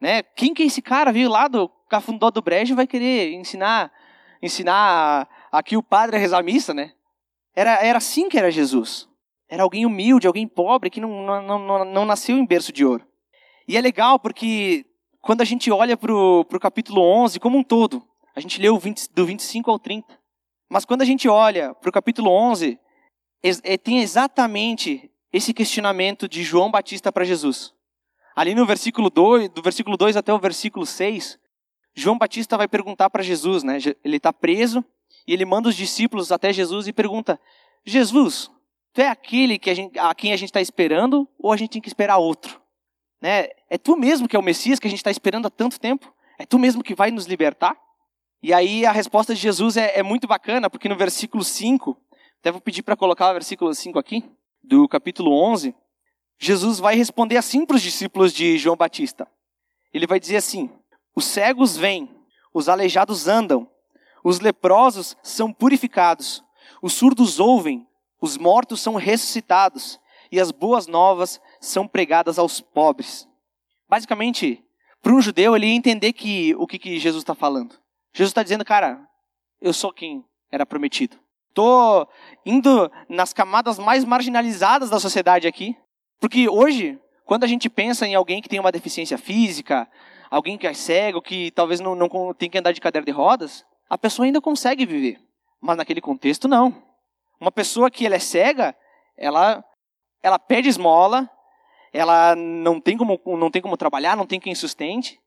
Né? 0.00 0.22
Quem 0.22 0.52
que 0.52 0.62
é 0.62 0.66
esse 0.66 0.82
cara? 0.82 1.12
Veio 1.12 1.28
lá 1.28 1.48
do 1.48 1.68
Cafundó 1.88 2.30
do 2.30 2.42
Brejo 2.42 2.74
vai 2.74 2.86
querer 2.86 3.32
ensinar 3.32 3.92
ensinar 4.42 5.28
aqui 5.50 5.76
o 5.76 5.82
padre 5.82 6.16
a 6.16 6.18
rezar 6.18 6.38
a 6.38 6.42
missa, 6.42 6.74
né? 6.74 6.92
Era, 7.54 7.82
era 7.82 7.98
assim 7.98 8.28
que 8.28 8.38
era 8.38 8.50
Jesus. 8.50 9.08
Era 9.48 9.62
alguém 9.62 9.86
humilde, 9.86 10.26
alguém 10.26 10.46
pobre, 10.46 10.90
que 10.90 11.00
não, 11.00 11.24
não, 11.24 11.58
não, 11.58 11.84
não 11.84 12.04
nasceu 12.04 12.36
em 12.36 12.44
berço 12.44 12.72
de 12.72 12.84
ouro. 12.84 13.06
E 13.66 13.76
é 13.76 13.80
legal 13.80 14.18
porque 14.18 14.84
quando 15.20 15.40
a 15.40 15.44
gente 15.44 15.70
olha 15.70 15.96
para 15.96 16.12
o 16.12 16.60
capítulo 16.60 17.00
11 17.00 17.40
como 17.40 17.58
um 17.58 17.62
todo, 17.62 18.06
a 18.34 18.40
gente 18.40 18.60
leu 18.60 18.78
20, 18.78 19.12
do 19.12 19.24
25 19.24 19.70
ao 19.70 19.78
30. 19.78 20.06
Mas 20.68 20.84
quando 20.84 21.02
a 21.02 21.04
gente 21.04 21.28
olha 21.28 21.74
para 21.74 21.88
o 21.88 21.92
capítulo 21.92 22.30
11, 22.30 22.78
é, 23.42 23.76
tem 23.78 24.00
exatamente 24.00 25.10
esse 25.32 25.54
questionamento 25.54 26.28
de 26.28 26.42
João 26.42 26.70
Batista 26.70 27.10
para 27.12 27.24
Jesus. 27.24 27.72
Ali 28.36 28.54
no 28.54 28.66
versículo 28.66 29.08
2, 29.08 29.48
do 29.48 29.62
versículo 29.62 29.96
2 29.96 30.14
até 30.14 30.32
o 30.32 30.38
versículo 30.38 30.84
6, 30.84 31.38
João 31.94 32.18
Batista 32.18 32.58
vai 32.58 32.68
perguntar 32.68 33.08
para 33.08 33.22
Jesus, 33.22 33.62
né? 33.62 33.78
Ele 34.04 34.18
está 34.18 34.30
preso 34.30 34.84
e 35.26 35.32
ele 35.32 35.46
manda 35.46 35.70
os 35.70 35.74
discípulos 35.74 36.30
até 36.30 36.52
Jesus 36.52 36.86
e 36.86 36.92
pergunta: 36.92 37.40
Jesus, 37.82 38.50
tu 38.92 39.00
é 39.00 39.08
aquele 39.08 39.58
que 39.58 39.70
a, 39.70 39.74
gente, 39.74 39.98
a 39.98 40.14
quem 40.14 40.34
a 40.34 40.36
gente 40.36 40.50
está 40.50 40.60
esperando 40.60 41.26
ou 41.38 41.50
a 41.50 41.56
gente 41.56 41.70
tem 41.70 41.80
que 41.80 41.88
esperar 41.88 42.18
outro? 42.18 42.60
Né? 43.22 43.48
É 43.70 43.78
tu 43.78 43.96
mesmo 43.96 44.28
que 44.28 44.36
é 44.36 44.38
o 44.38 44.42
Messias 44.42 44.78
que 44.78 44.86
a 44.86 44.90
gente 44.90 45.00
está 45.00 45.10
esperando 45.10 45.46
há 45.46 45.50
tanto 45.50 45.80
tempo? 45.80 46.12
É 46.38 46.44
tu 46.44 46.58
mesmo 46.58 46.82
que 46.82 46.94
vai 46.94 47.10
nos 47.10 47.24
libertar? 47.24 47.74
E 48.42 48.52
aí 48.52 48.84
a 48.84 48.92
resposta 48.92 49.34
de 49.34 49.40
Jesus 49.40 49.78
é, 49.78 49.98
é 49.98 50.02
muito 50.02 50.26
bacana, 50.26 50.68
porque 50.68 50.90
no 50.90 50.96
versículo 50.96 51.42
5, 51.42 51.96
até 52.38 52.52
vou 52.52 52.60
pedir 52.60 52.82
para 52.82 52.94
colocar 52.94 53.30
o 53.30 53.32
versículo 53.32 53.74
5 53.74 53.98
aqui, 53.98 54.22
do 54.62 54.86
capítulo 54.86 55.32
11, 55.32 55.74
Jesus 56.38 56.78
vai 56.78 56.94
responder 56.94 57.36
assim 57.36 57.64
para 57.64 57.76
os 57.76 57.82
discípulos 57.82 58.32
de 58.32 58.58
João 58.58 58.76
Batista. 58.76 59.26
Ele 59.92 60.06
vai 60.06 60.20
dizer 60.20 60.36
assim: 60.36 60.70
Os 61.14 61.24
cegos 61.24 61.76
vêm, 61.76 62.08
os 62.52 62.68
aleijados 62.68 63.28
andam, 63.28 63.68
os 64.22 64.40
leprosos 64.40 65.16
são 65.22 65.52
purificados, 65.52 66.42
os 66.82 66.92
surdos 66.92 67.40
ouvem, 67.40 67.86
os 68.20 68.36
mortos 68.36 68.80
são 68.80 68.94
ressuscitados 68.94 70.00
e 70.30 70.40
as 70.40 70.50
boas 70.50 70.86
novas 70.86 71.40
são 71.60 71.86
pregadas 71.86 72.38
aos 72.38 72.60
pobres. 72.60 73.28
Basicamente, 73.88 74.62
para 75.00 75.14
um 75.14 75.20
judeu, 75.20 75.54
ele 75.54 75.66
ia 75.66 75.74
entender 75.74 76.12
que, 76.12 76.54
o 76.56 76.66
que, 76.66 76.78
que 76.78 76.98
Jesus 76.98 77.22
está 77.22 77.34
falando. 77.34 77.78
Jesus 78.12 78.30
está 78.30 78.42
dizendo, 78.42 78.64
cara, 78.64 79.06
eu 79.60 79.72
sou 79.72 79.92
quem 79.92 80.24
era 80.50 80.66
prometido. 80.66 81.16
Estou 81.48 82.08
indo 82.44 82.90
nas 83.08 83.32
camadas 83.32 83.78
mais 83.78 84.04
marginalizadas 84.04 84.90
da 84.90 84.98
sociedade 84.98 85.46
aqui. 85.46 85.76
Porque 86.20 86.48
hoje, 86.48 86.98
quando 87.24 87.44
a 87.44 87.46
gente 87.46 87.68
pensa 87.68 88.06
em 88.06 88.14
alguém 88.14 88.40
que 88.40 88.48
tem 88.48 88.60
uma 88.60 88.72
deficiência 88.72 89.18
física, 89.18 89.88
alguém 90.30 90.56
que 90.56 90.66
é 90.66 90.72
cego, 90.72 91.22
que 91.22 91.50
talvez 91.50 91.80
não, 91.80 91.94
não 91.94 92.34
tem 92.34 92.50
que 92.50 92.58
andar 92.58 92.72
de 92.72 92.80
cadeira 92.80 93.04
de 93.04 93.12
rodas, 93.12 93.64
a 93.88 93.98
pessoa 93.98 94.26
ainda 94.26 94.40
consegue 94.40 94.86
viver. 94.86 95.18
Mas 95.60 95.76
naquele 95.76 96.00
contexto, 96.00 96.48
não. 96.48 96.82
Uma 97.40 97.52
pessoa 97.52 97.90
que 97.90 98.06
ela 98.06 98.16
é 98.16 98.20
cega, 98.20 98.74
ela, 99.16 99.64
ela 100.22 100.38
pede 100.38 100.68
esmola, 100.68 101.30
ela 101.92 102.34
não 102.34 102.80
tem, 102.80 102.96
como, 102.96 103.20
não 103.38 103.50
tem 103.50 103.62
como 103.62 103.76
trabalhar, 103.76 104.16
não 104.16 104.26
tem 104.26 104.40
quem 104.40 104.54
sustente. 104.54 105.18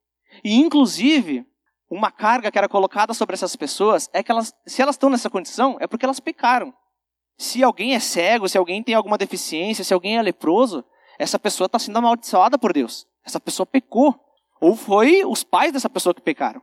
E, 0.43 0.55
inclusive, 0.55 1.45
uma 1.89 2.11
carga 2.11 2.51
que 2.51 2.57
era 2.57 2.69
colocada 2.69 3.13
sobre 3.13 3.33
essas 3.33 3.55
pessoas 3.55 4.09
é 4.13 4.21
que 4.21 4.31
elas, 4.31 4.53
se 4.65 4.81
elas 4.81 4.95
estão 4.95 5.09
nessa 5.09 5.29
condição, 5.29 5.77
é 5.79 5.87
porque 5.87 6.05
elas 6.05 6.19
pecaram. 6.19 6.73
Se 7.39 7.63
alguém 7.63 7.95
é 7.95 8.01
cego, 8.01 8.49
se 8.49 8.57
alguém 8.57 8.83
tem 8.83 8.93
alguma 8.93 9.17
deficiência, 9.17 9.81
se 9.85 9.93
alguém 9.93 10.17
é 10.17 10.21
leproso, 10.21 10.83
essa 11.17 11.39
pessoa 11.39 11.67
está 11.67 11.79
sendo 11.79 11.97
amaldiçoada 11.97 12.59
por 12.59 12.73
Deus. 12.73 13.07
Essa 13.25 13.39
pessoa 13.39 13.65
pecou. 13.65 14.13
Ou 14.59 14.75
foi 14.75 15.23
os 15.23 15.41
pais 15.41 15.71
dessa 15.71 15.89
pessoa 15.89 16.13
que 16.13 16.19
pecaram. 16.19 16.61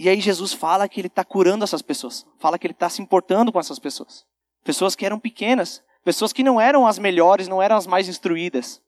E 0.00 0.08
aí 0.08 0.20
Jesus 0.20 0.52
fala 0.52 0.88
que 0.88 1.00
ele 1.00 1.06
está 1.06 1.22
curando 1.24 1.62
essas 1.62 1.80
pessoas. 1.80 2.26
Fala 2.40 2.58
que 2.58 2.66
ele 2.66 2.72
está 2.72 2.88
se 2.88 3.00
importando 3.00 3.52
com 3.52 3.60
essas 3.60 3.78
pessoas. 3.78 4.26
Pessoas 4.64 4.96
que 4.96 5.06
eram 5.06 5.20
pequenas. 5.20 5.80
Pessoas 6.04 6.32
que 6.32 6.42
não 6.42 6.60
eram 6.60 6.88
as 6.88 6.98
melhores, 6.98 7.46
não 7.46 7.62
eram 7.62 7.76
as 7.76 7.86
mais 7.86 8.08
instruídas. 8.08 8.82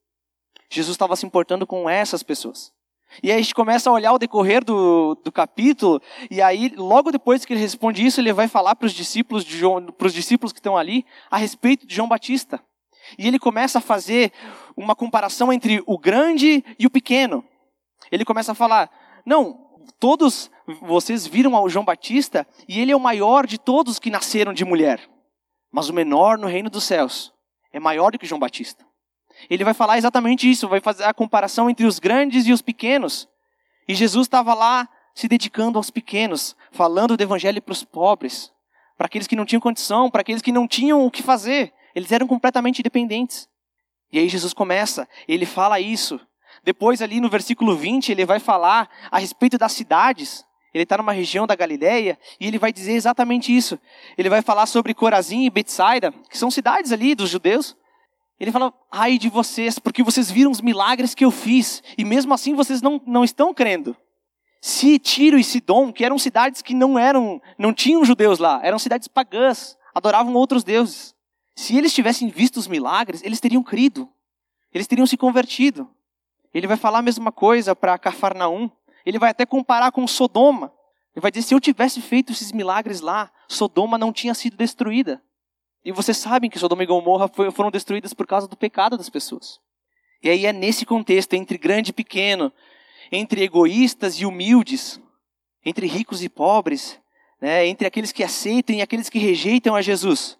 Jesus 0.69 0.97
estava 0.97 1.14
se 1.14 1.25
importando 1.25 1.69
com 1.69 1.88
essas 1.88 2.25
pessoas. 2.25 2.73
E 3.21 3.31
aí 3.31 3.38
a 3.38 3.42
gente 3.42 3.54
começa 3.54 3.90
a 3.90 3.92
olhar 3.92 4.12
o 4.12 4.19
decorrer 4.19 4.64
do, 4.64 5.16
do 5.25 5.33
capítulo, 5.33 6.00
e 6.31 6.40
aí, 6.40 6.73
logo 6.76 7.11
depois 7.11 7.45
que 7.45 7.52
ele 7.52 7.61
responde 7.61 8.04
isso, 8.04 8.21
ele 8.21 8.33
vai 8.33 8.47
falar 8.47 8.76
para 8.76 8.87
os 8.87 8.92
discípulos, 8.92 9.45
para 9.99 10.07
os 10.07 10.14
discípulos 10.14 10.52
que 10.52 10.59
estão 10.59 10.76
ali 10.76 11.04
a 11.31 11.37
respeito 11.37 11.87
de 11.87 11.95
João 11.95 12.09
Batista. 12.09 12.61
E 13.19 13.26
ele 13.26 13.38
começa 13.38 13.78
a 13.78 13.83
fazer 13.83 14.33
uma 14.76 14.95
comparação 14.95 15.52
entre 15.52 15.83
o 15.87 15.99
grande 15.99 16.64
e 16.78 16.87
o 16.87 16.90
pequeno. 16.90 17.45
Ele 18.11 18.25
começa 18.25 18.52
a 18.52 18.54
falar: 18.54 18.90
não, 19.26 19.59
todos 19.99 20.50
vocês 20.81 21.26
viram 21.26 21.57
ao 21.57 21.69
João 21.69 21.85
Batista, 21.85 22.47
e 22.69 22.81
ele 22.81 22.92
é 22.92 22.97
o 22.97 23.00
maior 23.00 23.47
de 23.47 23.59
todos 23.59 23.99
que 23.99 24.11
nasceram 24.11 24.52
de 24.52 24.64
mulher. 24.64 25.00
Mas 25.71 25.88
o 25.88 25.95
menor 25.95 26.38
no 26.38 26.47
reino 26.47 26.71
dos 26.71 26.85
céus 26.85 27.33
é 27.73 27.81
maior 27.81 28.12
do 28.12 28.19
que 28.19 28.26
João 28.26 28.38
Batista. 28.38 28.85
Ele 29.49 29.65
vai 29.65 29.75
falar 29.75 29.99
exatamente 29.99 30.51
isso, 30.51 30.69
vai 30.69 30.81
fazer 30.81 31.05
a 31.05 31.15
comparação 31.15 31.69
entre 31.69 31.87
os 31.87 31.99
grandes 31.99 32.47
e 32.47 32.53
os 32.53 32.63
pequenos. 32.63 33.29
E 33.89 33.95
Jesus 33.95 34.27
estava 34.27 34.55
lá 34.55 34.89
se 35.15 35.29
dedicando 35.29 35.79
aos 35.79 35.91
pequenos, 35.91 36.57
falando 36.71 37.17
do 37.17 37.23
evangelho 37.23 37.61
para 37.61 37.73
os 37.73 37.85
pobres, 37.85 38.51
para 38.97 39.07
aqueles 39.07 39.27
que 39.27 39.37
não 39.37 39.45
tinham 39.45 39.61
condição, 39.61 40.11
para 40.11 40.21
aqueles 40.21 40.43
que 40.43 40.53
não 40.53 40.67
tinham 40.67 41.05
o 41.05 41.11
que 41.11 41.23
fazer. 41.23 41.73
Eles 41.95 42.13
eram 42.13 42.27
completamente 42.27 42.83
dependentes. 42.83 43.49
E 44.13 44.19
aí 44.19 44.29
Jesus 44.29 44.53
começa, 44.53 45.09
ele 45.27 45.47
fala 45.47 45.81
isso. 45.81 46.21
Depois, 46.65 47.03
ali 47.03 47.21
no 47.21 47.29
versículo 47.29 47.77
20, 47.77 48.13
ele 48.13 48.25
vai 48.25 48.39
falar 48.39 48.89
a 49.11 49.19
respeito 49.19 49.59
das 49.59 49.73
cidades. 49.73 50.45
Ele 50.73 50.85
está 50.85 50.97
numa 50.97 51.13
região 51.13 51.47
da 51.47 51.55
Galileia 51.55 52.19
e 52.41 52.47
ele 52.47 52.59
vai 52.59 52.73
dizer 52.73 52.93
exatamente 52.93 53.55
isso. 53.55 53.79
Ele 54.17 54.31
vai 54.31 54.41
falar 54.41 54.67
sobre 54.67 54.95
Corazim 54.95 55.45
e 55.45 55.51
Betsaida, 55.51 56.13
que 56.31 56.39
são 56.39 56.51
cidades 56.51 56.93
ali 56.93 57.15
dos 57.15 57.29
judeus. 57.29 57.77
Ele 58.39 58.53
fala: 58.53 58.73
ai 58.91 59.19
de 59.19 59.29
vocês, 59.29 59.79
porque 59.79 60.03
vocês 60.03 60.31
viram 60.31 60.51
os 60.51 60.61
milagres 60.61 61.15
que 61.15 61.25
eu 61.25 61.31
fiz, 61.31 61.83
e 61.97 62.05
mesmo 62.05 62.35
assim 62.35 62.55
vocês 62.55 62.83
não, 62.83 63.01
não 63.07 63.25
estão 63.25 63.55
crendo. 63.55 63.97
Se 64.61 64.99
Tiro 64.99 65.39
e 65.39 65.45
Sidom, 65.45 65.93
que 65.93 66.05
eram 66.05 66.19
cidades 66.19 66.62
que 66.62 66.75
não 66.75 66.99
eram, 66.99 67.41
não 67.59 67.73
tinham 67.73 68.05
judeus 68.05 68.39
lá, 68.39 68.61
eram 68.62 68.79
cidades 68.79 69.09
pagãs, 69.09 69.77
adoravam 69.95 70.35
outros 70.35 70.62
deuses. 70.62 71.15
Se 71.57 71.77
eles 71.77 71.93
tivessem 71.93 72.29
visto 72.29 72.57
os 72.57 72.69
milagres, 72.69 73.23
eles 73.23 73.41
teriam 73.41 73.62
crido. 73.62 74.09
Eles 74.73 74.87
teriam 74.87 75.07
se 75.07 75.17
convertido. 75.17 75.91
Ele 76.55 76.67
vai 76.67 76.77
falar 76.77 77.01
a 77.01 77.03
mesma 77.03 77.31
coisa 77.31 77.75
para 77.75 77.99
Cafarnaum. 77.99 78.71
Ele 79.05 79.19
vai 79.19 79.31
até 79.31 79.45
comparar 79.45 79.91
com 79.93 80.07
Sodoma. 80.07 80.73
Ele 81.15 81.21
vai 81.21 81.31
dizer: 81.31 81.47
se 81.47 81.55
eu 81.55 81.61
tivesse 81.61 82.01
feito 82.01 82.33
esses 82.33 82.53
milagres 82.53 83.01
lá, 83.01 83.31
Sodoma 83.49 83.99
não 83.99 84.12
tinha 84.12 84.35
sido 84.35 84.57
destruída. 84.57 85.23
E 85.85 85.91
vocês 85.91 86.17
sabem 86.17 86.49
que 86.49 86.59
Sodoma 86.59 86.83
e 86.83 86.87
Gomorra 86.87 87.29
foram 87.29 87.71
destruídas 87.71 88.15
por 88.15 88.27
causa 88.27 88.47
do 88.47 88.57
pecado 88.57 88.97
das 88.97 89.11
pessoas. 89.11 89.61
E 90.23 90.31
aí 90.31 90.47
é 90.47 90.53
nesse 90.53 90.87
contexto, 90.87 91.35
entre 91.35 91.59
grande 91.59 91.91
e 91.91 91.93
pequeno, 91.93 92.53
entre 93.11 93.43
egoístas 93.43 94.15
e 94.21 94.25
humildes, 94.25 95.01
entre 95.65 95.87
ricos 95.87 96.23
e 96.23 96.29
pobres, 96.29 97.01
né, 97.41 97.67
entre 97.67 97.87
aqueles 97.87 98.12
que 98.12 98.23
aceitam 98.23 98.77
e 98.77 98.83
aqueles 98.83 99.09
que 99.09 99.19
rejeitam 99.19 99.75
a 99.75 99.83
Jesus. 99.83 100.39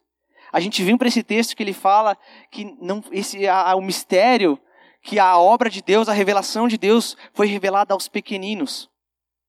A 0.53 0.61
gente 0.61 0.83
vem 0.85 0.97
para 0.97 1.09
esse 1.09 1.23
texto 1.23 1.57
que 1.57 1.63
ele 1.63 1.73
fala 1.73 2.17
que 2.51 2.77
não, 2.81 3.03
esse, 3.11 3.49
a, 3.49 3.75
o 3.75 3.81
mistério, 3.81 4.59
que 5.03 5.19
a 5.19 5.37
obra 5.37 5.69
de 5.69 5.83
Deus, 5.83 6.09
a 6.09 6.13
revelação 6.13 6.69
de 6.69 6.79
Deus 6.79 7.17
foi 7.33 7.49
revelada 7.49 7.93
aos 7.93 8.07
pequeninos, 8.07 8.89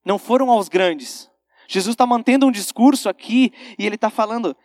não 0.04 0.18
foram 0.18 0.50
aos 0.50 0.68
grandes. 0.68 1.30
Jesus 1.68 1.94
está 1.94 2.04
mantendo 2.04 2.46
um 2.46 2.50
discurso 2.50 3.08
aqui 3.08 3.52
e 3.78 3.86
ele 3.86 3.94
está 3.94 4.10
falando: 4.10 4.56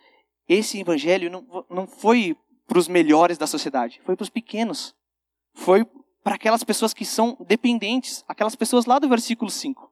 esse 0.49 0.79
evangelho 0.79 1.29
não, 1.29 1.65
não 1.69 1.85
foi 1.87 2.35
para 2.67 2.79
os 2.79 2.87
melhores 2.87 3.37
da 3.37 3.47
sociedade, 3.47 4.01
foi 4.03 4.15
para 4.15 4.23
os 4.23 4.29
pequenos. 4.29 4.95
Foi 5.53 5.85
para 6.23 6.35
aquelas 6.35 6.63
pessoas 6.63 6.93
que 6.93 7.05
são 7.05 7.37
dependentes, 7.47 8.23
aquelas 8.27 8.55
pessoas 8.55 8.85
lá 8.85 8.99
do 8.99 9.07
versículo 9.07 9.49
5. 9.49 9.91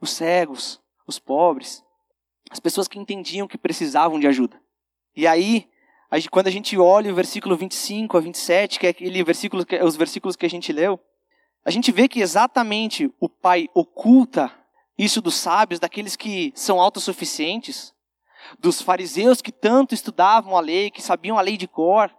Os 0.00 0.10
cegos, 0.10 0.80
os 1.06 1.18
pobres, 1.18 1.84
as 2.50 2.58
pessoas 2.58 2.88
que 2.88 2.98
entendiam 2.98 3.46
que 3.46 3.58
precisavam 3.58 4.18
de 4.18 4.26
ajuda. 4.26 4.60
E 5.14 5.26
aí, 5.26 5.68
quando 6.30 6.46
a 6.46 6.50
gente 6.50 6.76
olha 6.78 7.12
o 7.12 7.14
versículo 7.14 7.56
25 7.56 8.16
a 8.16 8.20
27, 8.20 8.78
que 8.78 8.86
é 8.86 8.90
aquele 8.90 9.22
versículo, 9.22 9.64
os 9.84 9.96
versículos 9.96 10.36
que 10.36 10.46
a 10.46 10.50
gente 10.50 10.72
leu, 10.72 10.98
a 11.64 11.70
gente 11.70 11.92
vê 11.92 12.08
que 12.08 12.20
exatamente 12.20 13.12
o 13.20 13.28
Pai 13.28 13.68
oculta 13.74 14.52
isso 14.96 15.20
dos 15.20 15.34
sábios, 15.34 15.78
daqueles 15.78 16.16
que 16.16 16.52
são 16.54 16.80
autossuficientes, 16.80 17.94
dos 18.58 18.80
fariseus 18.80 19.40
que 19.40 19.52
tanto 19.52 19.94
estudavam 19.94 20.56
a 20.56 20.60
lei, 20.60 20.90
que 20.90 21.02
sabiam 21.02 21.38
a 21.38 21.42
lei 21.42 21.56
de 21.56 21.66
cor. 21.66 22.10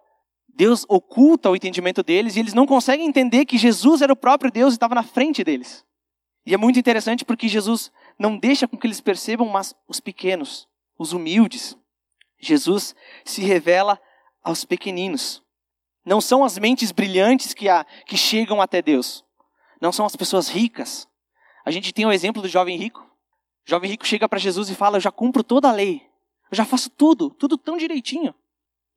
Deus 0.47 0.85
oculta 0.89 1.49
o 1.49 1.55
entendimento 1.55 2.03
deles 2.03 2.35
e 2.35 2.39
eles 2.39 2.53
não 2.53 2.65
conseguem 2.65 3.07
entender 3.07 3.45
que 3.45 3.57
Jesus 3.57 4.01
era 4.01 4.11
o 4.11 4.17
próprio 4.17 4.51
Deus 4.51 4.73
e 4.73 4.75
estava 4.75 4.95
na 4.95 5.03
frente 5.03 5.43
deles. 5.43 5.85
E 6.45 6.53
é 6.53 6.57
muito 6.57 6.79
interessante 6.79 7.23
porque 7.23 7.47
Jesus 7.47 7.91
não 8.17 8.37
deixa 8.37 8.67
com 8.67 8.77
que 8.77 8.85
eles 8.85 8.99
percebam, 8.99 9.47
mas 9.47 9.73
os 9.87 9.99
pequenos, 9.99 10.67
os 10.97 11.13
humildes. 11.13 11.77
Jesus 12.39 12.95
se 13.23 13.41
revela 13.41 13.99
aos 14.43 14.65
pequeninos. 14.65 15.43
Não 16.05 16.19
são 16.19 16.43
as 16.43 16.57
mentes 16.57 16.91
brilhantes 16.91 17.53
que, 17.53 17.69
a, 17.69 17.85
que 18.05 18.17
chegam 18.17 18.61
até 18.61 18.81
Deus. 18.81 19.23
Não 19.81 19.91
são 19.91 20.05
as 20.05 20.15
pessoas 20.15 20.49
ricas. 20.49 21.07
A 21.65 21.71
gente 21.71 21.93
tem 21.93 22.05
o 22.05 22.11
exemplo 22.11 22.41
do 22.41 22.47
jovem 22.47 22.77
rico. 22.77 23.01
O 23.01 23.69
jovem 23.69 23.91
rico 23.91 24.07
chega 24.07 24.27
para 24.27 24.39
Jesus 24.39 24.69
e 24.69 24.75
fala: 24.75 24.97
Eu 24.97 25.01
já 25.01 25.11
cumpro 25.11 25.43
toda 25.43 25.69
a 25.69 25.71
lei. 25.71 26.08
Eu 26.51 26.55
já 26.55 26.65
faço 26.65 26.89
tudo, 26.89 27.29
tudo 27.29 27.57
tão 27.57 27.77
direitinho. 27.77 28.33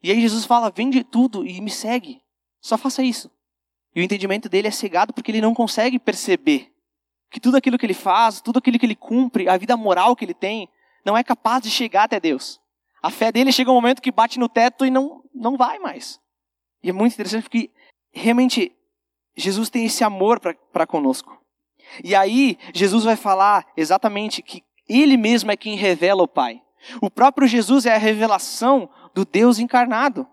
E 0.03 0.11
aí 0.11 0.21
Jesus 0.21 0.45
fala: 0.45 0.71
vende 0.71 1.05
tudo 1.05 1.47
e 1.47 1.61
me 1.61 1.71
segue. 1.71 2.21
Só 2.61 2.79
faça 2.79 3.03
isso. 3.03 3.31
E 3.95 4.01
o 4.01 4.05
entendimento 4.05 4.49
dele 4.49 4.69
é 4.69 4.71
cegado 4.71 5.13
porque 5.13 5.31
ele 5.31 5.41
não 5.41 5.55
consegue 5.55 5.99
perceber 5.99 6.73
que 7.31 7.41
tudo 7.41 7.57
aquilo 7.57 7.79
que 7.79 7.87
ele 7.87 7.95
faz, 7.95 8.41
tudo 8.41 8.59
aquilo 8.59 8.79
que 8.79 8.87
ele 8.87 8.97
cumpre, 8.97 9.49
a 9.49 9.57
vida 9.57 9.77
moral 9.77 10.15
que 10.15 10.25
ele 10.25 10.35
tem, 10.35 10.69
não 11.05 11.17
é 11.17 11.23
capaz 11.23 11.63
de 11.63 11.71
chegar 11.71 12.05
até 12.05 12.21
Deus. 12.21 12.61
A 13.03 13.11
fé 13.11 13.33
dele 13.33 13.53
chega 13.53 13.71
um 13.71 13.75
momento 13.75 14.01
que 14.01 14.13
bate 14.13 14.39
no 14.39 14.49
teto 14.49 14.87
e 14.87 14.91
não, 14.91 15.23
não 15.35 15.57
vai 15.57 15.79
mais. 15.79 16.21
E 16.83 16.91
é 16.91 16.93
muito 16.93 17.15
interessante 17.15 17.43
porque 17.43 17.71
realmente 18.13 18.73
Jesus 19.37 19.71
tem 19.71 19.87
esse 19.87 20.05
amor 20.05 20.41
para 20.41 20.87
conosco. 20.87 21.37
E 22.05 22.15
aí 22.15 22.59
Jesus 22.73 23.05
vai 23.05 23.17
falar 23.17 23.67
exatamente 23.77 24.43
que 24.43 24.63
ele 24.89 25.17
mesmo 25.17 25.51
é 25.51 25.57
quem 25.57 25.77
revela 25.77 26.23
o 26.23 26.29
Pai. 26.29 26.63
O 27.01 27.11
próprio 27.11 27.47
Jesus 27.47 27.87
é 27.87 27.95
a 27.95 27.99
revelação 27.99 28.89
do 29.15 29.25
Deus 29.25 29.59
encarnado. 29.59 30.27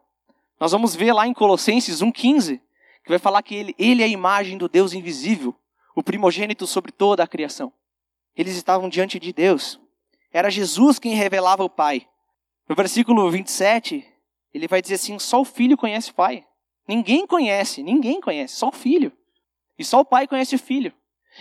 Nós 0.59 0.71
vamos 0.71 0.95
ver 0.95 1.13
lá 1.13 1.27
em 1.27 1.33
Colossenses 1.33 2.01
1,15, 2.01 2.59
que 3.03 3.09
vai 3.09 3.19
falar 3.19 3.41
que 3.41 3.55
ele, 3.55 3.75
ele 3.77 4.01
é 4.01 4.05
a 4.05 4.09
imagem 4.09 4.57
do 4.57 4.67
Deus 4.67 4.93
invisível, 4.93 5.55
o 5.95 6.03
primogênito 6.03 6.67
sobre 6.67 6.91
toda 6.91 7.23
a 7.23 7.27
criação. 7.27 7.71
Eles 8.35 8.55
estavam 8.55 8.89
diante 8.89 9.19
de 9.19 9.33
Deus. 9.33 9.79
Era 10.31 10.49
Jesus 10.49 10.99
quem 10.99 11.13
revelava 11.13 11.63
o 11.63 11.69
Pai. 11.69 12.07
No 12.67 12.75
versículo 12.75 13.29
27, 13.31 14.05
ele 14.53 14.67
vai 14.67 14.81
dizer 14.81 14.95
assim: 14.95 15.17
só 15.17 15.41
o 15.41 15.45
filho 15.45 15.77
conhece 15.77 16.11
o 16.11 16.13
Pai. 16.13 16.45
Ninguém 16.87 17.25
conhece, 17.25 17.83
ninguém 17.83 18.19
conhece, 18.19 18.55
só 18.55 18.69
o 18.69 18.71
filho. 18.71 19.11
E 19.77 19.83
só 19.83 19.99
o 20.01 20.05
Pai 20.05 20.27
conhece 20.27 20.55
o 20.55 20.59
filho. 20.59 20.93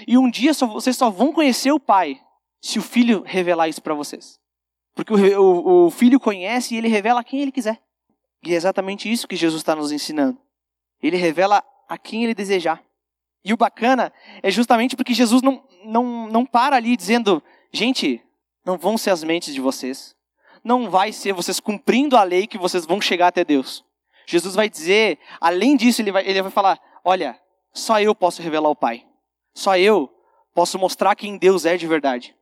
E 0.07 0.17
um 0.17 0.31
dia 0.31 0.55
só, 0.55 0.67
vocês 0.67 0.97
só 0.97 1.11
vão 1.11 1.33
conhecer 1.33 1.73
o 1.73 1.81
Pai 1.81 2.21
se 2.61 2.79
o 2.79 2.83
filho 2.83 3.23
revelar 3.25 3.69
isso 3.69 3.83
para 3.83 3.95
vocês. 3.95 4.38
Porque 5.05 5.12
o, 5.12 5.43
o, 5.43 5.87
o 5.87 5.90
filho 5.90 6.19
conhece 6.19 6.75
e 6.75 6.78
ele 6.78 6.88
revela 6.88 7.21
a 7.21 7.25
quem 7.25 7.40
ele 7.40 7.52
quiser. 7.52 7.81
E 8.45 8.52
é 8.52 8.57
exatamente 8.57 9.11
isso 9.11 9.28
que 9.28 9.37
Jesus 9.37 9.61
está 9.61 9.76
nos 9.76 9.93
ensinando. 9.93 10.37
Ele 11.00 11.17
revela 11.17 11.62
a 11.88 11.97
quem 11.97 12.25
ele 12.25 12.35
desejar. 12.35 12.83
E 13.45 13.52
o 13.52 13.57
bacana 13.57 14.12
é 14.43 14.50
justamente 14.50 14.97
porque 14.97 15.14
Jesus 15.14 15.40
não, 15.40 15.62
não, 15.85 16.26
não 16.26 16.45
para 16.45 16.75
ali 16.75 16.97
dizendo, 16.97 17.40
gente, 17.73 18.21
não 18.64 18.76
vão 18.76 18.99
ser 18.99 19.11
as 19.11 19.23
mentes 19.23 19.55
de 19.55 19.61
vocês. 19.61 20.17
Não 20.64 20.90
vai 20.90 21.12
ser 21.12 21.33
vocês 21.33 21.61
cumprindo 21.61 22.17
a 22.17 22.25
lei 22.25 22.49
que 22.49 22.59
vocês 22.59 22.85
vão 22.85 23.00
chegar 23.00 23.28
até 23.28 23.45
Deus. 23.45 23.85
Jesus 24.26 24.57
vai 24.57 24.69
dizer, 24.69 25.21
além 25.40 25.76
disso, 25.76 26.02
ele 26.02 26.11
vai, 26.11 26.26
ele 26.26 26.43
vai 26.43 26.50
falar: 26.50 26.81
olha, 27.05 27.40
só 27.73 28.00
eu 28.00 28.17
posso 28.17 28.43
revelar 28.43 28.69
o 28.69 28.76
Pai. 28.76 29.07
Só 29.55 29.78
eu 29.78 30.12
posso 30.52 30.76
mostrar 30.76 31.14
quem 31.14 31.38
Deus 31.38 31.64
é 31.64 31.76
de 31.76 31.87
verdade. 31.87 32.35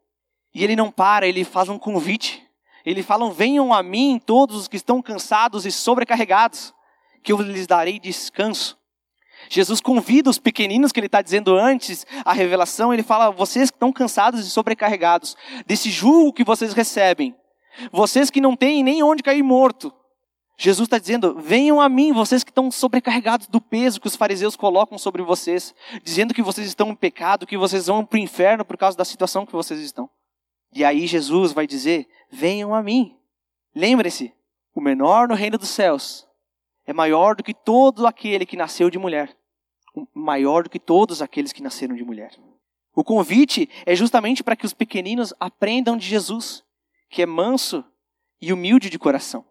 E 0.54 0.64
ele 0.64 0.74
não 0.74 0.90
para, 0.90 1.28
ele 1.28 1.44
faz 1.44 1.68
um 1.68 1.78
convite. 1.78 2.45
Ele 2.86 3.02
fala: 3.02 3.28
venham 3.32 3.74
a 3.74 3.82
mim 3.82 4.20
todos 4.24 4.56
os 4.56 4.68
que 4.68 4.76
estão 4.76 5.02
cansados 5.02 5.66
e 5.66 5.72
sobrecarregados, 5.72 6.72
que 7.22 7.32
eu 7.32 7.42
lhes 7.42 7.66
darei 7.66 7.98
descanso. 7.98 8.78
Jesus 9.50 9.80
convida 9.80 10.30
os 10.30 10.38
pequeninos 10.38 10.92
que 10.92 11.00
ele 11.00 11.06
está 11.06 11.20
dizendo 11.20 11.56
antes 11.56 12.06
a 12.24 12.32
revelação, 12.32 12.94
ele 12.94 13.02
fala: 13.02 13.30
vocês 13.30 13.70
que 13.70 13.76
estão 13.76 13.92
cansados 13.92 14.46
e 14.46 14.50
sobrecarregados 14.50 15.36
desse 15.66 15.90
julgo 15.90 16.32
que 16.32 16.44
vocês 16.44 16.72
recebem, 16.72 17.34
vocês 17.90 18.30
que 18.30 18.40
não 18.40 18.54
têm 18.54 18.84
nem 18.84 19.02
onde 19.02 19.22
cair 19.22 19.42
morto, 19.42 19.92
Jesus 20.56 20.86
está 20.86 20.98
dizendo: 20.98 21.36
venham 21.40 21.80
a 21.80 21.88
mim, 21.88 22.12
vocês 22.12 22.44
que 22.44 22.50
estão 22.50 22.70
sobrecarregados 22.70 23.48
do 23.48 23.60
peso 23.60 24.00
que 24.00 24.06
os 24.06 24.16
fariseus 24.16 24.54
colocam 24.54 24.96
sobre 24.96 25.22
vocês, 25.22 25.74
dizendo 26.04 26.32
que 26.32 26.42
vocês 26.42 26.68
estão 26.68 26.90
em 26.90 26.94
pecado, 26.94 27.46
que 27.46 27.58
vocês 27.58 27.86
vão 27.88 28.06
para 28.06 28.16
o 28.16 28.20
inferno 28.20 28.64
por 28.64 28.76
causa 28.76 28.96
da 28.96 29.04
situação 29.04 29.44
que 29.44 29.52
vocês 29.52 29.80
estão. 29.80 30.08
E 30.76 30.84
aí 30.84 31.06
Jesus 31.06 31.52
vai 31.52 31.66
dizer: 31.66 32.06
venham 32.30 32.74
a 32.74 32.82
mim. 32.82 33.16
Lembre-se, 33.74 34.34
o 34.74 34.80
menor 34.80 35.26
no 35.26 35.34
reino 35.34 35.56
dos 35.56 35.70
céus 35.70 36.28
é 36.84 36.92
maior 36.92 37.34
do 37.34 37.42
que 37.42 37.54
todo 37.54 38.06
aquele 38.06 38.44
que 38.44 38.58
nasceu 38.58 38.90
de 38.90 38.98
mulher, 38.98 39.34
maior 40.12 40.64
do 40.64 40.68
que 40.68 40.78
todos 40.78 41.22
aqueles 41.22 41.50
que 41.50 41.62
nasceram 41.62 41.96
de 41.96 42.04
mulher. 42.04 42.30
O 42.94 43.02
convite 43.02 43.70
é 43.86 43.96
justamente 43.96 44.44
para 44.44 44.54
que 44.54 44.66
os 44.66 44.74
pequeninos 44.74 45.32
aprendam 45.40 45.96
de 45.96 46.06
Jesus, 46.06 46.62
que 47.08 47.22
é 47.22 47.26
manso 47.26 47.82
e 48.38 48.52
humilde 48.52 48.90
de 48.90 48.98
coração. 48.98 49.46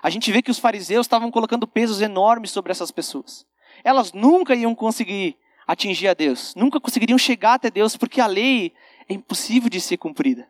A 0.00 0.08
gente 0.08 0.30
vê 0.30 0.40
que 0.40 0.52
os 0.52 0.60
fariseus 0.60 1.04
estavam 1.04 1.32
colocando 1.32 1.66
pesos 1.66 2.00
enormes 2.00 2.52
sobre 2.52 2.70
essas 2.70 2.92
pessoas. 2.92 3.44
Elas 3.82 4.12
nunca 4.12 4.54
iam 4.54 4.72
conseguir 4.72 5.36
atingir 5.66 6.06
a 6.06 6.14
Deus, 6.14 6.54
nunca 6.54 6.80
conseguiriam 6.80 7.18
chegar 7.18 7.54
até 7.54 7.72
Deus, 7.72 7.96
porque 7.96 8.20
a 8.20 8.28
lei 8.28 8.72
é 9.08 9.14
impossível 9.14 9.68
de 9.68 9.80
ser 9.80 9.96
cumprida. 9.96 10.48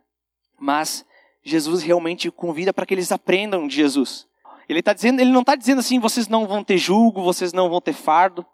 Mas 0.61 1.05
Jesus 1.43 1.83
realmente 1.83 2.31
convida 2.31 2.73
para 2.73 2.85
que 2.85 2.93
eles 2.95 3.11
aprendam 3.11 3.67
de 3.67 3.75
Jesus. 3.75 4.29
Ele, 4.69 4.83
tá 4.83 4.93
dizendo, 4.93 5.21
ele 5.21 5.33
não 5.33 5.40
está 5.40 5.57
dizendo 5.57 5.81
assim, 5.81 5.99
vocês 5.99 6.29
não 6.29 6.47
vão 6.47 6.62
ter 6.62 6.79
julgo, 6.79 7.23
vocês 7.23 7.52
não 7.52 7.69
vão 7.69 7.81
ter 7.81 7.95
fardo. 7.95 8.47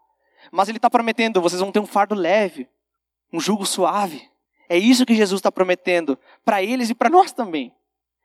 Mas 0.50 0.68
ele 0.68 0.78
está 0.78 0.88
prometendo, 0.88 1.42
vocês 1.42 1.60
vão 1.60 1.72
ter 1.72 1.80
um 1.80 1.86
fardo 1.86 2.14
leve, 2.14 2.68
um 3.32 3.40
jugo 3.40 3.66
suave. 3.66 4.30
É 4.68 4.78
isso 4.78 5.04
que 5.04 5.14
Jesus 5.14 5.40
está 5.40 5.52
prometendo 5.52 6.18
para 6.44 6.62
eles 6.62 6.90
e 6.90 6.94
para 6.94 7.10
nós 7.10 7.32
também. 7.32 7.74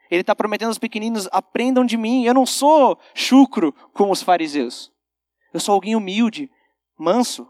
Ele 0.10 0.22
está 0.22 0.36
prometendo 0.36 0.68
aos 0.68 0.78
pequeninos: 0.78 1.28
aprendam 1.32 1.86
de 1.86 1.98
mim. 1.98 2.26
Eu 2.26 2.34
não 2.34 2.46
sou 2.46 3.00
chucro 3.14 3.74
como 3.94 4.12
os 4.12 4.22
fariseus. 4.22 4.92
Eu 5.54 5.60
sou 5.60 5.74
alguém 5.74 5.96
humilde, 5.96 6.50
manso. 6.98 7.50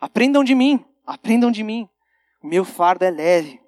Aprendam 0.00 0.44
de 0.44 0.54
mim. 0.54 0.84
Aprendam 1.06 1.50
de 1.50 1.62
mim. 1.62 1.88
Meu 2.42 2.64
fardo 2.64 3.04
é 3.04 3.10
leve. 3.10 3.61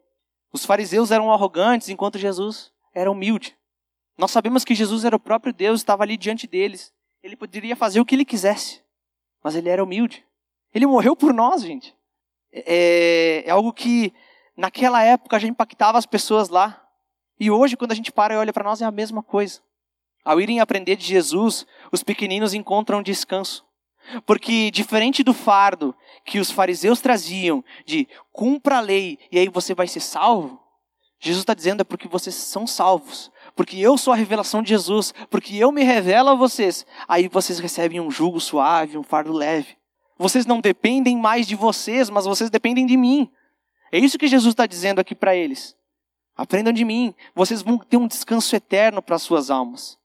Os 0.55 0.65
fariseus 0.65 1.11
eram 1.11 1.33
arrogantes, 1.33 1.89
enquanto 1.89 2.17
Jesus 2.17 2.73
era 2.95 3.11
humilde. 3.11 3.59
Nós 4.17 4.31
sabemos 4.31 4.65
que 4.65 4.73
Jesus 4.73 5.05
era 5.05 5.17
o 5.17 5.19
próprio 5.19 5.53
Deus, 5.53 5.81
estava 5.81 6.05
ali 6.05 6.17
diante 6.17 6.47
deles. 6.47 6.95
Ele 7.25 7.35
poderia 7.35 7.75
fazer 7.75 7.99
o 7.99 8.05
que 8.05 8.15
ele 8.15 8.25
quisesse, 8.25 8.81
mas 9.43 9.57
ele 9.57 9.69
era 9.69 9.83
humilde. 9.83 10.25
Ele 10.73 10.87
morreu 10.87 11.17
por 11.17 11.35
nós, 11.35 11.63
gente. 11.63 11.93
É, 12.53 13.43
é 13.45 13.51
algo 13.51 13.73
que 13.73 14.15
naquela 14.57 15.03
época 15.03 15.41
já 15.41 15.49
impactava 15.49 15.99
as 15.99 16.07
pessoas 16.07 16.49
lá. 16.49 16.87
E 17.41 17.51
hoje, 17.51 17.77
quando 17.77 17.91
a 17.91 17.97
gente 17.97 18.13
para 18.13 18.35
e 18.35 18.37
olha 18.37 18.53
para 18.53 18.63
nós, 18.63 18.81
é 18.81 18.85
a 18.85 18.93
mesma 18.93 19.25
coisa. 19.25 19.61
Ao 20.25 20.41
irem 20.41 20.61
aprender 20.61 20.95
de 20.95 21.05
Jesus, 21.05 21.67
os 21.91 22.05
pequeninos 22.05 22.55
encontram 22.55 23.03
descanso. 23.03 23.67
Porque, 24.27 24.71
diferente 24.71 25.23
do 25.23 25.35
fardo 25.35 25.95
que 26.25 26.39
os 26.39 26.51
fariseus 26.51 27.01
traziam, 27.01 27.65
de 27.85 28.09
cumpra 28.33 28.79
a 28.79 28.81
lei 28.81 29.19
e 29.31 29.39
aí 29.39 29.49
você 29.49 29.75
vai 29.75 29.87
ser 29.87 30.01
salvo, 30.01 30.61
Jesus 31.25 31.43
está 31.43 31.55
dizendo 31.55 31.81
é 31.81 31.85
porque 31.85 32.07
vocês 32.07 32.35
são 32.35 32.67
salvos. 32.67 33.33
Porque 33.57 33.79
eu 33.79 33.97
sou 33.97 34.13
a 34.13 34.17
revelação 34.17 34.63
de 34.63 34.69
Jesus. 34.69 35.15
Porque 35.31 35.57
eu 35.57 35.73
me 35.73 35.83
revelo 35.83 36.29
a 36.29 36.35
vocês. 36.35 36.85
Aí 37.09 37.29
vocês 37.29 37.59
recebem 37.59 37.99
um 37.99 38.11
jugo 38.11 38.39
suave, 38.41 38.99
um 38.99 39.03
fardo 39.03 39.33
leve. 39.33 39.77
Vocês 40.19 40.45
não 40.45 40.61
dependem 40.61 41.17
mais 41.17 41.47
de 41.47 41.57
vocês, 41.57 42.11
mas 42.11 42.27
vocês 42.27 42.51
dependem 42.51 42.85
de 42.85 42.97
mim. 42.97 43.31
É 43.91 43.99
isso 43.99 44.19
que 44.19 44.29
Jesus 44.29 44.53
está 44.53 44.67
dizendo 44.67 45.01
aqui 45.01 45.15
para 45.15 45.35
eles. 45.35 45.75
Aprendam 46.37 46.73
de 46.73 46.85
mim, 46.85 47.15
vocês 47.35 47.63
vão 47.63 47.79
ter 47.79 47.97
um 47.97 48.09
descanso 48.09 48.55
eterno 48.55 49.01
para 49.01 49.17
as 49.17 49.23
suas 49.23 49.51
almas. 49.51 49.97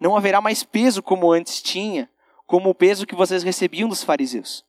Não 0.00 0.16
haverá 0.16 0.40
mais 0.40 0.62
peso 0.62 1.02
como 1.02 1.32
antes 1.32 1.60
tinha, 1.60 2.08
como 2.46 2.70
o 2.70 2.74
peso 2.74 3.06
que 3.06 3.14
vocês 3.14 3.42
recebiam 3.42 3.88
dos 3.88 4.02
fariseus. 4.02 4.64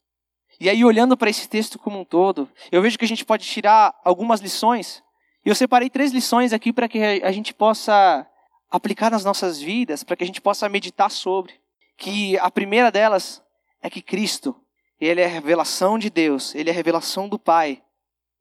E 0.60 0.70
aí, 0.70 0.86
olhando 0.86 1.18
para 1.18 1.30
esse 1.30 1.50
texto 1.50 1.78
como 1.78 2.00
um 2.00 2.06
todo, 2.06 2.50
eu 2.72 2.82
vejo 2.82 2.98
que 2.98 3.06
a 3.06 3.08
gente 3.08 3.26
pode 3.26 3.46
tirar 3.46 3.94
algumas 4.04 4.40
lições. 4.40 5.04
E 5.46 5.50
eu 5.50 5.56
separei 5.56 5.90
três 5.90 6.12
lições 6.12 6.54
aqui 6.54 6.72
para 6.72 6.88
que 6.88 7.00
a 7.00 7.32
gente 7.32 7.54
possa 7.54 8.26
aplicar 8.72 9.12
nas 9.12 9.26
nossas 9.26 9.62
vidas, 9.62 10.04
para 10.04 10.16
que 10.16 10.24
a 10.24 10.28
gente 10.28 10.42
possa 10.42 10.70
meditar 10.70 11.12
sobre. 11.12 11.54
Que 11.98 12.38
a 12.40 12.50
primeira 12.50 12.92
delas 12.92 13.44
é 13.82 13.90
que 13.90 14.02
Cristo, 14.02 14.56
ele 15.00 15.22
é 15.22 15.26
a 15.26 15.30
revelação 15.30 16.00
de 16.00 16.10
Deus, 16.10 16.56
ele 16.56 16.70
é 16.70 16.74
a 16.74 16.76
revelação 16.76 17.28
do 17.28 17.38
Pai. 17.38 17.84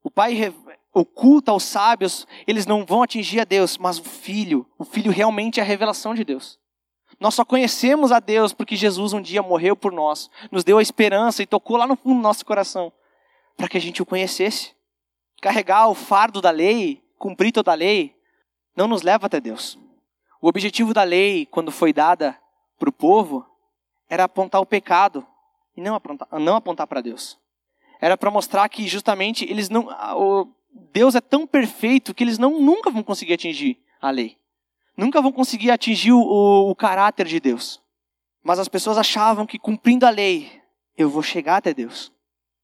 O 0.01 0.09
Pai 0.09 0.53
oculta 0.93 1.51
aos 1.51 1.63
sábios, 1.63 2.25
eles 2.47 2.65
não 2.65 2.85
vão 2.85 3.03
atingir 3.03 3.41
a 3.41 3.43
Deus, 3.43 3.77
mas 3.77 3.99
o 3.99 4.03
Filho, 4.03 4.65
o 4.77 4.85
Filho 4.85 5.11
realmente 5.11 5.59
é 5.59 5.63
a 5.63 5.65
revelação 5.65 6.15
de 6.15 6.23
Deus. 6.23 6.57
Nós 7.19 7.33
só 7.33 7.45
conhecemos 7.45 8.11
a 8.11 8.19
Deus 8.19 8.53
porque 8.53 8.75
Jesus 8.75 9.13
um 9.13 9.21
dia 9.21 9.41
morreu 9.41 9.75
por 9.75 9.91
nós, 9.91 10.29
nos 10.51 10.63
deu 10.63 10.77
a 10.77 10.81
esperança 10.81 11.41
e 11.41 11.45
tocou 11.47 11.77
lá 11.77 11.87
no 11.87 11.95
fundo 11.95 12.15
do 12.15 12.21
nosso 12.21 12.45
coração, 12.45 12.91
para 13.55 13.67
que 13.67 13.77
a 13.77 13.81
gente 13.81 14.01
o 14.01 14.05
conhecesse. 14.05 14.73
Carregar 15.41 15.87
o 15.89 15.95
fardo 15.95 16.41
da 16.41 16.49
lei, 16.49 17.03
cumprir 17.17 17.51
toda 17.51 17.71
a 17.71 17.75
lei, 17.75 18.15
não 18.75 18.87
nos 18.87 19.01
leva 19.01 19.27
até 19.27 19.39
Deus. 19.39 19.77
O 20.41 20.47
objetivo 20.47 20.93
da 20.93 21.03
lei, 21.03 21.45
quando 21.45 21.71
foi 21.71 21.93
dada 21.93 22.37
para 22.77 22.89
o 22.89 22.93
povo, 22.93 23.45
era 24.09 24.25
apontar 24.25 24.61
o 24.61 24.65
pecado 24.65 25.25
e 25.75 25.81
não 25.81 25.95
apontar, 25.95 26.27
não 26.39 26.55
apontar 26.55 26.87
para 26.87 27.01
Deus. 27.01 27.37
Era 28.01 28.17
para 28.17 28.29
mostrar 28.29 28.67
que 28.69 28.87
justamente 28.87 29.45
eles 29.49 29.69
não, 29.69 29.87
Deus 30.91 31.15
é 31.15 31.21
tão 31.21 31.47
perfeito 31.47 32.13
que 32.13 32.23
eles 32.23 32.37
não, 32.37 32.59
nunca 32.59 32.91
vão 32.91 33.01
conseguir 33.01 33.33
atingir 33.33 33.79
a 34.01 34.09
lei. 34.11 34.37
Nunca 34.97 35.21
vão 35.21 35.31
conseguir 35.31 35.71
atingir 35.71 36.13
o, 36.13 36.21
o, 36.69 36.75
caráter 36.75 37.25
de 37.27 37.39
Deus. 37.39 37.81
Mas 38.43 38.59
as 38.59 38.67
pessoas 38.67 38.97
achavam 38.97 39.45
que 39.45 39.59
cumprindo 39.59 40.05
a 40.05 40.09
lei, 40.09 40.61
eu 40.97 41.09
vou 41.09 41.21
chegar 41.21 41.57
até 41.57 41.73
Deus. 41.73 42.11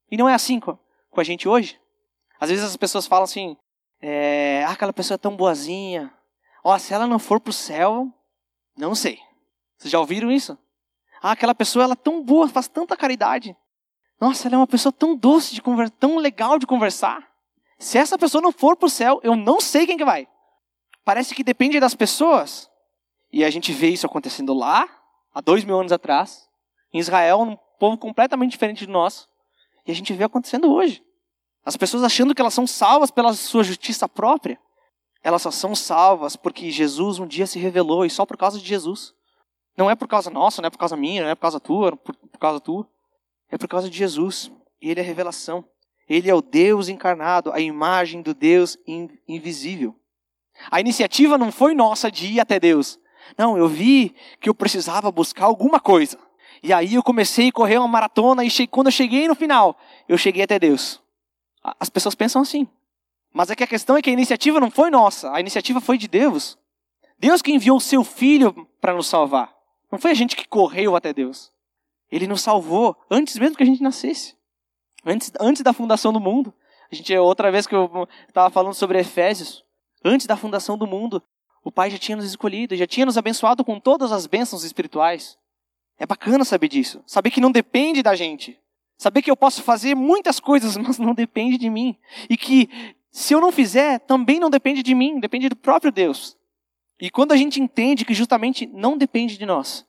E 0.10 0.15
não 0.15 0.30
é 0.30 0.34
assim 0.34 0.60
com, 0.60 0.78
com 1.10 1.20
a 1.20 1.24
gente 1.24 1.48
hoje. 1.48 1.80
Às 2.39 2.50
vezes 2.50 2.65
as 2.65 2.78
pessoas 2.78 3.06
falam 3.06 3.26
assim, 3.26 3.58
é, 4.02 4.63
ah, 4.65 4.72
aquela 4.72 4.94
pessoa 4.94 5.15
é 5.15 5.17
tão 5.17 5.36
boazinha. 5.36 6.13
Ó, 6.63 6.78
se 6.78 6.94
ela 6.94 7.06
não 7.06 7.20
for 7.20 7.39
para 7.39 7.50
o 7.50 7.54
céu, 7.54 8.08
não 8.78 8.96
sei. 8.96 9.20
Vocês 9.78 9.91
já 9.91 10.00
ouviram 10.00 10.32
isso? 10.32 10.58
Ah, 11.22 11.32
aquela 11.32 11.54
pessoa 11.54 11.84
ela 11.84 11.94
é 11.94 11.96
tão 11.96 12.24
boa, 12.24 12.48
faz 12.48 12.67
tanta 12.67 12.96
caridade. 12.96 13.56
Nossa, 14.20 14.48
ela 14.48 14.56
é 14.56 14.58
uma 14.60 14.67
pessoa 14.67 14.94
tão 14.94 15.15
doce 15.15 15.54
de 15.54 15.62
conversar, 15.62 15.96
tão 16.00 16.17
legal 16.17 16.58
de 16.58 16.67
conversar. 16.67 17.28
Se 17.78 17.98
essa 17.98 18.17
pessoa 18.17 18.41
não 18.41 18.52
for 18.52 18.78
para 18.78 18.86
o 18.86 18.89
céu, 18.89 19.20
eu 19.24 19.36
não 19.36 19.60
sei 19.60 19.88
quem 19.88 19.98
que 19.98 20.06
vai. 20.06 20.28
Parece 21.04 21.34
que 21.34 21.44
depende 21.44 21.80
das 21.80 21.96
pessoas. 21.96 22.70
E 23.32 23.44
a 23.44 23.50
gente 23.50 23.72
vê 23.72 23.90
isso 23.90 24.06
acontecendo 24.06 24.54
lá, 24.54 24.88
há 25.34 25.42
dois 25.42 25.64
mil 25.64 25.80
anos 25.80 25.92
atrás, 25.92 26.48
em 26.94 27.00
Israel, 27.00 27.40
um 27.42 27.58
povo 27.80 27.98
completamente 27.98 28.52
diferente 28.52 28.86
de 28.86 28.92
nós. 28.92 29.28
E 29.86 29.92
a 29.92 29.96
gente 29.96 30.14
vê 30.14 30.24
acontecendo 30.24 30.72
hoje. 30.72 31.04
As 31.66 31.78
pessoas 31.78 32.04
achando 32.04 32.36
que 32.36 32.42
elas 32.42 32.54
são 32.54 32.68
salvas 32.68 33.12
pela 33.12 33.34
sua 33.34 33.64
justiça 33.64 34.10
própria. 34.10 34.60
Elas 35.24 35.44
só 35.44 35.52
são 35.52 35.76
salvas 35.76 36.36
porque 36.36 36.72
Jesus 36.72 37.20
um 37.20 37.28
dia 37.28 37.46
se 37.46 37.60
revelou 37.60 38.06
e 38.06 38.10
só 38.10 38.26
por 38.26 38.38
causa 38.38 38.60
de 38.60 38.66
Jesus. 38.66 39.14
Não 39.78 39.90
é 39.90 39.96
por 39.96 40.08
causa 40.08 40.30
nossa, 40.30 40.62
não 40.62 40.68
é 40.68 40.70
por 40.70 40.78
causa 40.78 40.98
minha, 40.98 41.24
não 41.24 41.30
é 41.30 41.36
por 41.36 41.42
causa 41.42 41.60
tua, 41.60 41.96
por, 41.96 42.16
por 42.16 42.40
causa 42.40 42.60
tua. 42.60 42.88
É 43.50 43.58
por 43.58 43.68
causa 43.68 43.90
de 43.90 43.98
Jesus. 43.98 44.52
E 44.82 44.90
Ele 44.90 45.00
é 45.00 45.04
revelação. 45.04 45.64
Ele 46.10 46.30
é 46.30 46.36
o 46.36 46.42
Deus 46.42 46.90
encarnado, 46.90 47.52
a 47.52 47.60
imagem 47.60 48.22
do 48.22 48.34
Deus 48.34 48.78
invisível. 49.28 49.96
A 50.69 50.80
iniciativa 50.80 51.38
não 51.38 51.52
foi 51.52 51.74
nossa 51.74 52.12
de 52.12 52.28
ir 52.28 52.39
até 52.39 52.60
Deus. 52.60 53.00
Não, 53.38 53.58
eu 53.58 53.67
vi 53.67 54.15
que 54.39 54.50
eu 54.50 54.54
precisava 54.54 55.12
buscar 55.12 55.45
alguma 55.45 55.80
coisa. 55.80 56.17
E 56.63 56.71
aí 56.71 56.95
eu 56.95 57.04
comecei 57.04 57.50
a 57.50 57.52
correr 57.52 57.78
uma 57.78 57.88
maratona 57.88 58.43
e 58.43 58.67
quando 58.67 58.88
eu 58.88 58.91
cheguei 58.91 59.28
no 59.28 59.36
final, 59.36 59.78
eu 60.08 60.17
cheguei 60.17 60.43
até 60.43 60.60
Deus. 60.60 61.02
As 61.80 61.89
pessoas 61.89 62.15
pensam 62.15 62.41
assim. 62.41 62.67
Mas 63.34 63.50
é 63.50 63.56
que 63.56 63.63
a 63.63 63.67
questão 63.67 63.97
é 63.97 64.02
que 64.02 64.10
a 64.10 64.13
iniciativa 64.13 64.60
não 64.60 64.69
foi 64.69 64.89
nossa, 64.89 65.32
a 65.34 65.39
iniciativa 65.39 65.80
foi 65.80 65.97
de 65.97 66.08
Deus. 66.08 66.58
Deus 67.17 67.41
que 67.41 67.52
enviou 67.52 67.78
o 67.78 67.82
seu 67.82 68.04
filho 68.04 68.67
para 68.80 68.93
nos 68.93 69.08
salvar. 69.08 69.56
Não 69.91 70.00
foi 70.00 70.12
a 70.12 70.13
gente 70.13 70.36
que 70.36 70.47
correu 70.47 70.95
até 70.95 71.13
Deus. 71.13 71.52
Ele 72.12 72.28
nos 72.28 72.41
salvou 72.41 72.95
antes 73.10 73.38
mesmo 73.38 73.56
que 73.56 73.63
a 73.63 73.65
gente 73.65 73.82
nascesse. 73.82 74.36
Antes, 75.06 75.32
antes 75.39 75.62
da 75.62 75.74
fundação 75.74 76.12
do 76.12 76.19
mundo. 76.19 76.54
A 76.91 76.95
gente, 76.95 77.15
outra 77.17 77.52
vez 77.52 77.65
que 77.65 77.74
eu 77.74 78.08
estava 78.28 78.50
falando 78.50 78.74
sobre 78.74 79.00
Efésios, 79.00 79.63
antes 80.04 80.28
da 80.28 80.38
fundação 80.38 80.78
do 80.78 80.88
mundo, 80.88 81.22
o 81.64 81.72
Pai 81.72 81.92
já 81.92 81.98
tinha 81.98 82.16
nos 82.16 82.26
escolhido, 82.26 82.76
já 82.76 82.88
tinha 82.88 83.06
nos 83.06 83.18
abençoado 83.18 83.64
com 83.64 83.80
todas 83.80 84.12
as 84.12 84.26
bênçãos 84.26 84.64
espirituais. 84.64 85.38
É 85.98 86.06
bacana 86.06 86.44
saber 86.44 86.68
disso. 86.68 87.04
Saber 87.06 87.30
que 87.30 87.42
não 87.42 87.52
depende 87.52 88.02
da 88.02 88.16
gente. 88.16 88.60
Saber 88.98 89.22
que 89.22 89.30
eu 89.30 89.38
posso 89.38 89.62
fazer 89.62 89.96
muitas 89.96 90.40
coisas, 90.40 90.76
mas 90.78 90.98
não 90.98 91.14
depende 91.14 91.58
de 91.58 91.70
mim. 91.70 91.98
E 92.30 92.36
que 92.36 92.68
se 93.12 93.34
eu 93.34 93.42
não 93.42 93.52
fizer, 93.52 94.00
também 94.00 94.40
não 94.40 94.50
depende 94.50 94.82
de 94.82 94.96
mim, 94.96 95.20
depende 95.20 95.50
do 95.50 95.56
próprio 95.56 95.92
Deus. 95.92 96.38
E 97.00 97.10
quando 97.10 97.32
a 97.32 97.38
gente 97.38 97.60
entende 97.60 98.06
que 98.06 98.14
justamente 98.14 98.66
não 98.68 98.98
depende 98.98 99.38
de 99.38 99.46
nós, 99.46 99.86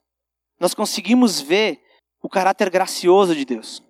nós 0.59 0.75
conseguimos 0.75 1.41
ver 1.41 1.83
o 2.23 2.29
caráter 2.29 2.69
gracioso 2.71 3.35
de 3.35 3.45
Deus. 3.45 3.83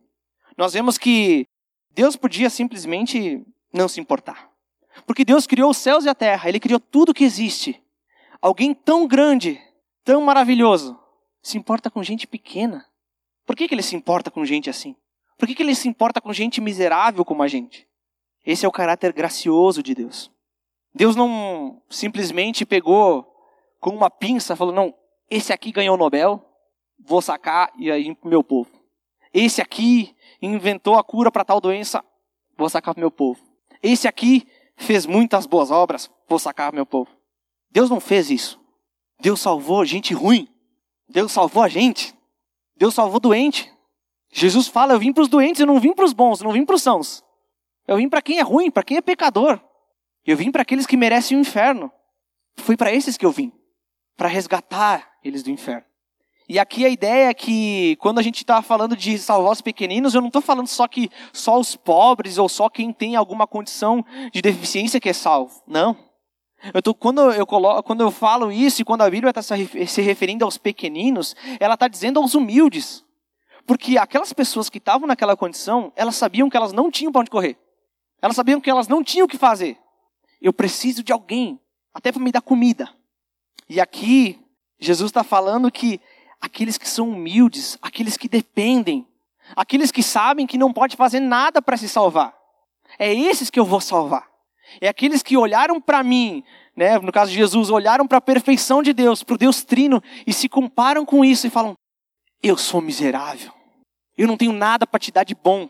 Nós 0.57 0.73
vemos 0.73 0.99
que 0.99 1.47
Deus 1.91 2.17
podia 2.17 2.51
simplesmente 2.51 3.45
não 3.73 3.89
se 3.89 4.01
importar. 4.01 4.52
Porque 5.07 5.25
Deus 5.25 5.47
criou 5.47 5.71
os 5.71 5.77
céus 5.77 6.05
e 6.05 6.09
a 6.09 6.15
terra, 6.15 6.49
Ele 6.49 6.61
criou 6.61 6.81
tudo 6.81 7.15
que 7.15 7.25
existe. 7.25 7.83
Alguém 8.41 8.75
tão 8.75 9.07
grande, 9.07 9.61
tão 10.05 10.23
maravilhoso, 10.23 10.99
se 11.43 11.59
importa 11.59 11.91
com 11.91 12.03
gente 12.03 12.27
pequena. 12.27 12.87
Por 13.47 13.57
que, 13.57 13.69
que 13.69 13.75
Ele 13.75 13.83
se 13.83 13.97
importa 13.97 14.31
com 14.31 14.45
gente 14.45 14.71
assim? 14.71 14.97
Por 15.39 15.47
que, 15.47 15.55
que 15.55 15.63
Ele 15.63 15.75
se 15.75 15.89
importa 15.89 16.21
com 16.21 16.33
gente 16.33 16.61
miserável 16.61 17.25
como 17.25 17.43
a 17.43 17.49
gente? 17.49 17.89
Esse 18.45 18.65
é 18.65 18.69
o 18.69 18.73
caráter 18.73 19.13
gracioso 19.13 19.83
de 19.83 19.95
Deus. 19.95 20.31
Deus 20.95 21.17
não 21.17 21.83
simplesmente 21.89 22.67
pegou 22.67 23.27
com 23.81 23.91
uma 23.91 24.11
pinça, 24.11 24.57
falou: 24.57 24.75
não, 24.75 24.95
esse 25.31 25.53
aqui 25.53 25.73
ganhou 25.73 25.95
o 25.95 25.99
Nobel, 25.99 26.45
vou 26.99 27.23
sacar 27.23 27.73
e 27.79 27.91
aí 27.91 28.15
pro 28.15 28.29
meu 28.29 28.45
povo. 28.45 28.71
Esse 29.33 29.63
aqui 29.63 30.15
inventou 30.41 30.97
a 30.99 31.05
cura 31.05 31.33
para 31.33 31.45
tal 31.45 31.61
doença, 31.61 32.05
vou 32.57 32.69
sacar 32.69 32.95
pro 32.95 33.01
meu 33.01 33.11
povo. 33.11 33.41
Esse 33.83 34.07
aqui 34.07 34.47
fez 34.77 35.07
muitas 35.07 35.47
boas 35.47 35.71
obras, 35.71 36.11
vou 36.29 36.39
sacar 36.39 36.73
meu 36.73 36.87
povo. 36.87 37.11
Deus 37.71 37.89
não 37.89 38.01
fez 38.01 38.31
isso. 38.31 38.61
Deus 39.21 39.41
salvou 39.41 39.85
gente 39.85 40.13
ruim. 40.13 40.49
Deus 41.09 41.33
salvou 41.33 41.63
a 41.63 41.69
gente. 41.69 42.15
Deus 42.77 42.95
salvou 42.95 43.21
doente. 43.21 43.73
Jesus 44.31 44.67
fala: 44.67 44.95
Eu 44.95 44.99
vim 44.99 45.13
para 45.13 45.23
os 45.23 45.29
doentes, 45.29 45.61
eu 45.61 45.67
não 45.67 45.79
vim 45.79 45.93
para 45.93 46.05
os 46.05 46.13
bons, 46.13 46.41
eu 46.41 46.45
não 46.45 46.53
vim 46.53 46.65
para 46.65 46.75
os 46.75 46.83
sãos. 46.83 47.23
Eu 47.87 47.97
vim 47.97 48.09
para 48.09 48.23
quem 48.23 48.39
é 48.39 48.43
ruim, 48.43 48.71
para 48.71 48.83
quem 48.83 48.97
é 48.97 49.01
pecador. 49.01 49.61
Eu 50.25 50.37
vim 50.37 50.51
para 50.51 50.63
aqueles 50.63 50.87
que 50.87 50.97
merecem 50.97 51.37
o 51.37 51.41
inferno. 51.41 51.93
Foi 52.57 52.77
para 52.77 52.93
esses 52.93 53.17
que 53.17 53.27
eu 53.27 53.33
vim, 53.33 53.53
para 54.17 54.29
resgatar 54.29 55.19
eles 55.23 55.43
do 55.43 55.51
inferno. 55.51 55.85
E 56.53 56.59
aqui 56.59 56.85
a 56.85 56.91
ideia 56.91 57.31
é 57.31 57.33
que 57.33 57.97
quando 57.97 58.19
a 58.19 58.23
gente 58.23 58.43
está 58.43 58.61
falando 58.61 58.95
de 58.95 59.19
salvar 59.19 59.53
os 59.53 59.63
pequeninos, 59.63 60.15
eu 60.15 60.21
não 60.21 60.29
estou 60.29 60.43
falando 60.43 60.67
só 60.67 60.87
que 60.87 61.09
só 61.33 61.59
os 61.59 61.75
pobres 61.75 62.37
ou 62.37 62.47
só 62.47 62.69
quem 62.69 62.93
tem 62.93 63.17
alguma 63.17 63.47
condição 63.47 64.05
de 64.31 64.43
deficiência 64.43 65.01
que 65.01 65.09
é 65.09 65.15
salvo. 65.15 65.63
Não. 65.67 65.97
Eu 66.75 66.83
tô, 66.83 66.95
quando, 66.95 67.33
eu 67.33 67.47
coloco, 67.47 67.83
quando 67.83 68.03
eu 68.03 68.11
falo 68.11 68.53
isso 68.53 68.83
e 68.83 68.85
quando 68.85 69.01
a 69.01 69.09
Bíblia 69.09 69.31
está 69.31 69.41
se 69.41 70.03
referindo 70.03 70.45
aos 70.45 70.59
pequeninos, 70.59 71.35
ela 71.59 71.73
está 71.73 71.89
dizendo 71.89 72.21
aos 72.21 72.35
humildes. 72.35 73.03
Porque 73.67 73.97
aquelas 73.97 74.35
pessoas 74.35 74.69
que 74.69 74.77
estavam 74.77 75.09
naquela 75.09 75.35
condição, 75.35 75.91
elas 75.97 76.17
sabiam 76.17 76.51
que 76.51 76.57
elas 76.59 76.75
não 76.75 76.91
tinham 76.91 77.11
para 77.11 77.23
onde 77.23 77.31
correr. 77.31 77.57
Elas 78.21 78.37
sabiam 78.37 78.61
que 78.61 78.69
elas 78.69 78.89
não 78.89 79.03
tinham 79.03 79.25
o 79.25 79.29
que 79.29 79.39
fazer. 79.39 79.79
Eu 80.39 80.53
preciso 80.53 81.03
de 81.03 81.15
alguém, 81.15 81.59
até 81.95 82.13
para 82.13 82.21
me 82.21 82.31
dar 82.31 82.43
comida. 82.43 82.91
E 83.71 83.81
aqui, 83.81 84.39
Jesus 84.79 85.09
está 85.09 85.25
falando 85.25 85.73
que 85.73 85.99
aqueles 86.43 86.77
que 86.77 86.89
são 86.89 87.09
humildes, 87.11 87.79
aqueles 87.81 88.17
que 88.17 88.29
dependem, 88.29 89.07
aqueles 89.55 89.93
que 89.93 90.03
sabem 90.03 90.45
que 90.45 90.59
não 90.59 90.73
pode 90.73 90.97
fazer 90.97 91.21
nada 91.21 91.63
para 91.63 91.77
se 91.77 91.89
salvar, 91.89 92.35
é 92.99 93.15
esses 93.15 93.49
que 93.49 93.61
eu 93.61 93.65
vou 93.65 93.81
salvar. 93.81 94.29
É 94.81 94.89
aqueles 94.89 95.23
que 95.23 95.37
olharam 95.37 95.81
para 95.81 96.03
mim, 96.03 96.43
né, 96.75 96.99
no 96.99 97.13
caso 97.13 97.31
de 97.31 97.37
Jesus, 97.37 97.71
olharam 97.71 98.07
para 98.07 98.19
a 98.19 98.23
perfeição 98.23 98.83
de 98.83 98.93
Deus, 98.93 99.23
para 99.23 99.35
o 99.35 99.39
Deus 99.39 99.63
trino, 99.63 100.03
e 100.27 100.33
se 100.33 100.49
comparam 100.49 101.05
com 101.05 101.25
isso 101.25 101.47
e 101.47 101.51
falam: 101.51 101.75
Eu 102.43 102.57
sou 102.57 102.81
miserável, 102.81 103.53
eu 104.17 104.27
não 104.27 104.37
tenho 104.37 104.53
nada 104.53 104.87
para 104.87 104.99
te 104.99 105.13
dar 105.13 105.25
de 105.25 105.35
bom. 105.35 105.69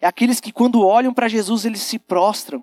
É 0.00 0.06
aqueles 0.06 0.40
que, 0.40 0.52
quando 0.52 0.86
olham 0.86 1.12
para 1.12 1.28
Jesus, 1.28 1.64
eles 1.64 1.82
se 1.82 1.98
prostram 1.98 2.62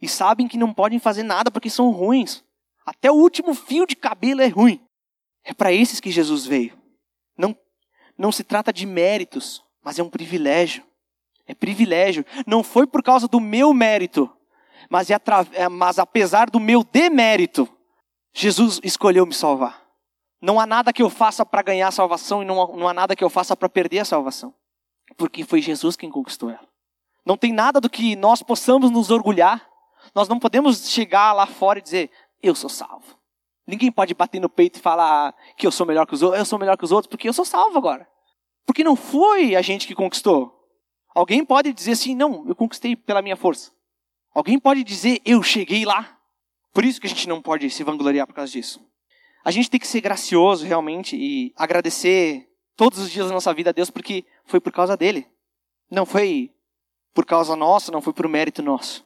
e 0.00 0.08
sabem 0.08 0.46
que 0.46 0.56
não 0.56 0.72
podem 0.72 0.98
fazer 1.00 1.24
nada 1.24 1.50
porque 1.50 1.68
são 1.68 1.90
ruins. 1.90 2.44
Até 2.86 3.10
o 3.10 3.16
último 3.16 3.52
fio 3.52 3.86
de 3.86 3.96
cabelo 3.96 4.40
é 4.40 4.46
ruim. 4.46 4.80
É 5.44 5.54
para 5.54 5.72
esses 5.72 6.00
que 6.00 6.10
Jesus 6.10 6.46
veio. 6.46 6.78
Não, 7.36 7.56
não 8.16 8.30
se 8.30 8.44
trata 8.44 8.72
de 8.72 8.86
méritos, 8.86 9.64
mas 9.82 9.98
é 9.98 10.02
um 10.02 10.10
privilégio. 10.10 10.84
É 11.46 11.54
privilégio. 11.54 12.24
Não 12.46 12.62
foi 12.62 12.86
por 12.86 13.02
causa 13.02 13.26
do 13.26 13.40
meu 13.40 13.72
mérito, 13.74 14.30
mas, 14.88 15.10
é, 15.10 15.16
é 15.52 15.68
mas 15.68 15.98
apesar 15.98 16.48
do 16.48 16.60
meu 16.60 16.84
demérito, 16.84 17.68
Jesus 18.32 18.80
escolheu 18.82 19.26
me 19.26 19.34
salvar. 19.34 19.84
Não 20.40 20.58
há 20.58 20.66
nada 20.66 20.92
que 20.92 21.02
eu 21.02 21.10
faça 21.10 21.44
para 21.44 21.62
ganhar 21.62 21.88
a 21.88 21.92
salvação 21.92 22.42
e 22.42 22.46
não 22.46 22.62
há, 22.62 22.76
não 22.76 22.88
há 22.88 22.94
nada 22.94 23.14
que 23.14 23.22
eu 23.22 23.28
faça 23.28 23.56
para 23.56 23.68
perder 23.68 24.00
a 24.00 24.04
salvação. 24.04 24.54
Porque 25.16 25.44
foi 25.44 25.60
Jesus 25.60 25.96
quem 25.96 26.10
conquistou 26.10 26.50
ela. 26.50 26.66
Não 27.26 27.36
tem 27.36 27.52
nada 27.52 27.80
do 27.80 27.90
que 27.90 28.16
nós 28.16 28.42
possamos 28.42 28.90
nos 28.90 29.10
orgulhar. 29.10 29.68
Nós 30.14 30.28
não 30.28 30.38
podemos 30.38 30.88
chegar 30.88 31.32
lá 31.32 31.46
fora 31.46 31.78
e 31.78 31.82
dizer, 31.82 32.10
eu 32.42 32.54
sou 32.54 32.70
salvo. 32.70 33.19
Ninguém 33.70 33.92
pode 33.92 34.12
bater 34.14 34.40
no 34.40 34.48
peito 34.48 34.78
e 34.78 34.82
falar 34.82 35.34
que 35.56 35.66
eu 35.66 35.70
sou 35.70 35.86
melhor 35.86 36.06
que 36.06 36.14
os 36.14 36.22
outros, 36.22 36.40
eu 36.40 36.44
sou 36.44 36.58
melhor 36.58 36.76
que 36.76 36.84
os 36.84 36.92
outros, 36.92 37.08
porque 37.08 37.28
eu 37.28 37.32
sou 37.32 37.44
salvo 37.44 37.78
agora. 37.78 38.08
Porque 38.66 38.82
não 38.82 38.96
foi 38.96 39.54
a 39.54 39.62
gente 39.62 39.86
que 39.86 39.94
conquistou. 39.94 40.52
Alguém 41.14 41.44
pode 41.44 41.72
dizer 41.72 41.92
assim, 41.92 42.14
não, 42.14 42.44
eu 42.48 42.54
conquistei 42.54 42.96
pela 42.96 43.22
minha 43.22 43.36
força. 43.36 43.72
Alguém 44.34 44.58
pode 44.58 44.82
dizer, 44.84 45.20
eu 45.24 45.42
cheguei 45.42 45.84
lá. 45.84 46.18
Por 46.72 46.84
isso 46.84 47.00
que 47.00 47.06
a 47.06 47.10
gente 47.10 47.28
não 47.28 47.40
pode 47.40 47.68
se 47.70 47.82
vangloriar 47.82 48.26
por 48.26 48.34
causa 48.34 48.52
disso. 48.52 48.84
A 49.44 49.50
gente 49.50 49.70
tem 49.70 49.80
que 49.80 49.86
ser 49.86 50.00
gracioso 50.00 50.66
realmente 50.66 51.16
e 51.16 51.52
agradecer 51.56 52.48
todos 52.76 52.98
os 52.98 53.10
dias 53.10 53.26
da 53.26 53.32
nossa 53.32 53.52
vida 53.54 53.70
a 53.70 53.72
Deus 53.72 53.90
porque 53.90 54.24
foi 54.44 54.60
por 54.60 54.72
causa 54.72 54.96
dele. 54.96 55.26
Não 55.90 56.04
foi 56.04 56.52
por 57.14 57.24
causa 57.24 57.56
nossa, 57.56 57.90
não 57.90 58.00
foi 58.00 58.12
por 58.12 58.28
mérito 58.28 58.62
nosso. 58.62 59.04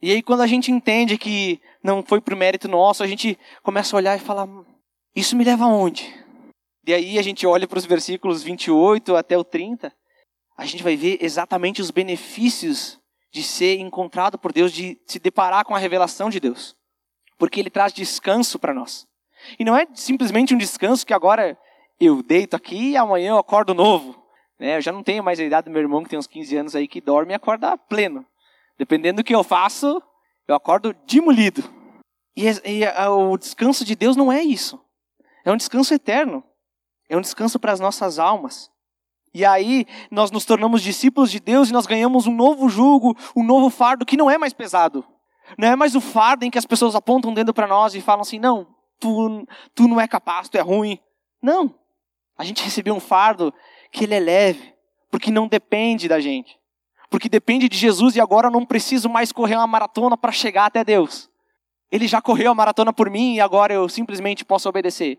E 0.00 0.10
aí, 0.10 0.22
quando 0.22 0.42
a 0.42 0.46
gente 0.46 0.70
entende 0.70 1.16
que 1.16 1.60
não 1.84 2.02
foi 2.02 2.20
por 2.20 2.34
mérito 2.34 2.66
nosso, 2.66 3.02
a 3.02 3.06
gente 3.06 3.38
começa 3.62 3.94
a 3.94 3.98
olhar 3.98 4.16
e 4.16 4.20
falar: 4.20 4.48
isso 5.14 5.36
me 5.36 5.44
leva 5.44 5.64
aonde? 5.64 6.12
E 6.86 6.92
aí 6.92 7.18
a 7.18 7.22
gente 7.22 7.46
olha 7.46 7.68
para 7.68 7.78
os 7.78 7.84
versículos 7.84 8.42
28 8.42 9.14
até 9.14 9.36
o 9.36 9.44
30, 9.44 9.92
a 10.56 10.64
gente 10.64 10.82
vai 10.82 10.96
ver 10.96 11.18
exatamente 11.20 11.82
os 11.82 11.90
benefícios 11.90 12.98
de 13.30 13.42
ser 13.42 13.78
encontrado 13.78 14.38
por 14.38 14.52
Deus, 14.52 14.72
de 14.72 14.98
se 15.06 15.18
deparar 15.18 15.64
com 15.64 15.74
a 15.74 15.78
revelação 15.78 16.30
de 16.30 16.40
Deus. 16.40 16.74
Porque 17.38 17.60
ele 17.60 17.70
traz 17.70 17.92
descanso 17.92 18.58
para 18.58 18.72
nós. 18.72 19.06
E 19.58 19.64
não 19.64 19.76
é 19.76 19.86
simplesmente 19.94 20.54
um 20.54 20.58
descanso 20.58 21.04
que 21.04 21.12
agora 21.12 21.58
eu 22.00 22.22
deito 22.22 22.54
aqui 22.54 22.90
e 22.90 22.96
amanhã 22.96 23.30
eu 23.30 23.38
acordo 23.38 23.74
novo. 23.74 24.22
Né? 24.58 24.76
Eu 24.76 24.80
já 24.80 24.92
não 24.92 25.02
tenho 25.02 25.22
mais 25.22 25.40
a 25.40 25.44
idade 25.44 25.66
do 25.66 25.70
meu 25.70 25.82
irmão, 25.82 26.02
que 26.02 26.08
tem 26.08 26.18
uns 26.18 26.26
15 26.26 26.56
anos 26.56 26.76
aí, 26.76 26.86
que 26.86 27.00
dorme 27.00 27.32
e 27.32 27.34
acorda 27.34 27.76
pleno. 27.76 28.24
Dependendo 28.78 29.22
do 29.22 29.24
que 29.24 29.34
eu 29.34 29.42
faço, 29.42 30.00
eu 30.46 30.54
acordo 30.54 30.94
demolido. 31.06 31.62
E, 32.36 32.44
e 32.64 32.84
a, 32.84 33.10
o 33.10 33.36
descanso 33.36 33.84
de 33.84 33.94
Deus 33.94 34.16
não 34.16 34.32
é 34.32 34.42
isso. 34.42 34.80
É 35.44 35.52
um 35.52 35.56
descanso 35.56 35.94
eterno. 35.94 36.42
É 37.08 37.16
um 37.16 37.20
descanso 37.20 37.58
para 37.58 37.72
as 37.72 37.80
nossas 37.80 38.18
almas. 38.18 38.70
E 39.32 39.44
aí 39.44 39.86
nós 40.10 40.30
nos 40.30 40.44
tornamos 40.44 40.82
discípulos 40.82 41.30
de 41.30 41.40
Deus 41.40 41.68
e 41.68 41.72
nós 41.72 41.86
ganhamos 41.86 42.26
um 42.26 42.34
novo 42.34 42.68
jugo, 42.68 43.16
um 43.34 43.42
novo 43.42 43.68
fardo 43.68 44.06
que 44.06 44.16
não 44.16 44.30
é 44.30 44.38
mais 44.38 44.52
pesado. 44.52 45.04
Não 45.58 45.68
é 45.68 45.76
mais 45.76 45.94
o 45.94 46.00
fardo 46.00 46.44
em 46.44 46.50
que 46.50 46.58
as 46.58 46.66
pessoas 46.66 46.94
apontam 46.94 47.32
o 47.32 47.34
dedo 47.34 47.52
para 47.52 47.66
nós 47.66 47.94
e 47.94 48.00
falam 48.00 48.22
assim: 48.22 48.38
não, 48.38 48.66
tu, 48.98 49.46
tu 49.74 49.86
não 49.86 50.00
é 50.00 50.08
capaz, 50.08 50.48
tu 50.48 50.56
é 50.56 50.60
ruim. 50.60 50.98
Não. 51.42 51.74
A 52.38 52.44
gente 52.44 52.64
recebeu 52.64 52.94
um 52.94 53.00
fardo 53.00 53.52
que 53.92 54.04
ele 54.04 54.14
é 54.14 54.20
leve, 54.20 54.74
porque 55.10 55.30
não 55.30 55.46
depende 55.46 56.08
da 56.08 56.18
gente 56.18 56.58
porque 57.14 57.28
depende 57.28 57.68
de 57.68 57.78
Jesus 57.78 58.16
e 58.16 58.20
agora 58.20 58.48
eu 58.48 58.50
não 58.50 58.66
preciso 58.66 59.08
mais 59.08 59.30
correr 59.30 59.54
uma 59.54 59.68
maratona 59.68 60.16
para 60.16 60.32
chegar 60.32 60.66
até 60.66 60.82
Deus. 60.82 61.30
Ele 61.94 62.08
já 62.08 62.20
correu 62.20 62.50
a 62.50 62.54
maratona 62.56 62.92
por 62.92 63.08
mim 63.08 63.36
e 63.36 63.40
agora 63.40 63.72
eu 63.72 63.88
simplesmente 63.88 64.44
posso 64.44 64.68
obedecer. 64.68 65.16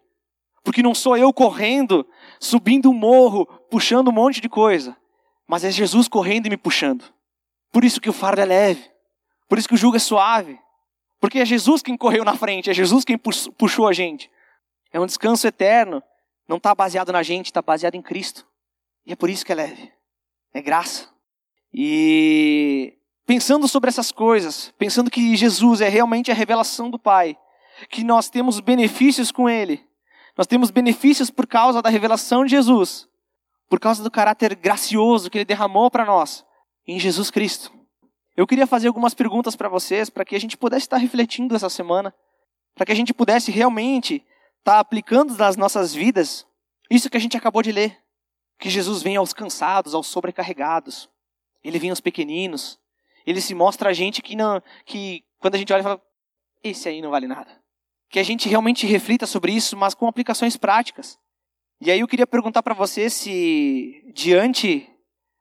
Porque 0.61 0.83
não 0.83 0.93
sou 0.93 1.15
eu 1.15 1.31
correndo, 1.31 2.05
subindo 2.37 2.89
um 2.89 2.93
morro, 2.93 3.45
puxando 3.71 4.09
um 4.09 4.11
monte 4.11 4.41
de 4.41 4.49
coisa, 4.49 4.93
mas 5.47 5.63
é 5.63 5.71
Jesus 5.71 6.09
correndo 6.09 6.47
e 6.47 6.49
me 6.49 6.57
puxando. 6.57 7.05
Por 7.71 7.85
isso 7.85 8.01
que 8.01 8.09
o 8.09 8.13
fardo 8.13 8.41
é 8.41 8.45
leve. 8.45 8.91
Por 9.47 9.57
isso 9.57 9.69
que 9.69 9.73
o 9.73 9.77
jugo 9.77 9.95
é 9.95 9.99
suave. 9.99 10.59
Porque 11.17 11.39
é 11.39 11.45
Jesus 11.45 11.81
quem 11.81 11.95
correu 11.95 12.25
na 12.25 12.35
frente, 12.35 12.69
é 12.69 12.73
Jesus 12.73 13.05
quem 13.05 13.17
puxou 13.17 13.87
a 13.87 13.93
gente. 13.93 14.29
É 14.91 14.99
um 14.99 15.05
descanso 15.05 15.47
eterno. 15.47 16.03
Não 16.45 16.57
está 16.57 16.75
baseado 16.75 17.09
na 17.13 17.23
gente, 17.23 17.45
está 17.45 17.61
baseado 17.61 17.95
em 17.95 18.01
Cristo. 18.01 18.45
E 19.05 19.13
é 19.13 19.15
por 19.15 19.29
isso 19.29 19.45
que 19.45 19.53
é 19.53 19.55
leve. 19.55 19.93
É 20.53 20.61
graça. 20.61 21.07
E 21.73 22.97
pensando 23.25 23.67
sobre 23.67 23.89
essas 23.89 24.11
coisas, 24.11 24.73
pensando 24.77 25.09
que 25.09 25.35
Jesus 25.35 25.81
é 25.81 25.89
realmente 25.89 26.31
a 26.31 26.35
revelação 26.35 26.89
do 26.89 26.99
Pai, 26.99 27.37
que 27.89 28.03
nós 28.03 28.29
temos 28.29 28.59
benefícios 28.59 29.31
com 29.31 29.49
Ele, 29.49 29.85
nós 30.37 30.47
temos 30.47 30.69
benefícios 30.69 31.29
por 31.29 31.47
causa 31.47 31.81
da 31.81 31.89
revelação 31.89 32.43
de 32.43 32.51
Jesus, 32.51 33.07
por 33.69 33.79
causa 33.79 34.03
do 34.03 34.11
caráter 34.11 34.55
gracioso 34.55 35.29
que 35.29 35.37
Ele 35.37 35.45
derramou 35.45 35.89
para 35.89 36.05
nós, 36.05 36.45
em 36.87 36.99
Jesus 36.99 37.31
Cristo. 37.31 37.71
Eu 38.35 38.45
queria 38.45 38.67
fazer 38.67 38.87
algumas 38.87 39.13
perguntas 39.13 39.55
para 39.55 39.69
vocês, 39.69 40.09
para 40.09 40.25
que 40.25 40.35
a 40.35 40.39
gente 40.39 40.57
pudesse 40.57 40.85
estar 40.85 40.97
refletindo 40.97 41.55
essa 41.55 41.69
semana, 41.69 42.13
para 42.75 42.85
que 42.85 42.91
a 42.91 42.95
gente 42.95 43.13
pudesse 43.13 43.49
realmente 43.49 44.23
estar 44.59 44.79
aplicando 44.79 45.35
nas 45.37 45.55
nossas 45.55 45.93
vidas 45.93 46.45
isso 46.89 47.09
que 47.09 47.17
a 47.17 47.19
gente 47.19 47.37
acabou 47.37 47.61
de 47.61 47.71
ler. 47.71 47.97
Que 48.59 48.69
Jesus 48.69 49.01
vem 49.01 49.15
aos 49.15 49.33
cansados, 49.33 49.93
aos 49.93 50.07
sobrecarregados. 50.07 51.09
Ele 51.63 51.79
vem 51.79 51.89
aos 51.89 52.01
pequeninos. 52.01 52.79
Ele 53.25 53.41
se 53.41 53.55
mostra 53.55 53.89
a 53.89 53.93
gente 53.93 54.21
que 54.21 54.35
não, 54.35 54.61
que 54.85 55.23
quando 55.39 55.55
a 55.55 55.57
gente 55.57 55.71
olha 55.73 55.83
fala, 55.83 56.01
esse 56.63 56.87
aí 56.87 57.01
não 57.01 57.11
vale 57.11 57.27
nada. 57.27 57.61
Que 58.09 58.19
a 58.19 58.23
gente 58.23 58.47
realmente 58.47 58.85
reflita 58.85 59.25
sobre 59.25 59.51
isso, 59.51 59.75
mas 59.75 59.93
com 59.93 60.07
aplicações 60.07 60.55
práticas. 60.57 61.19
E 61.81 61.91
aí 61.91 61.99
eu 61.99 62.07
queria 62.07 62.27
perguntar 62.27 62.63
para 62.63 62.73
você 62.73 63.09
se 63.09 64.03
diante 64.13 64.89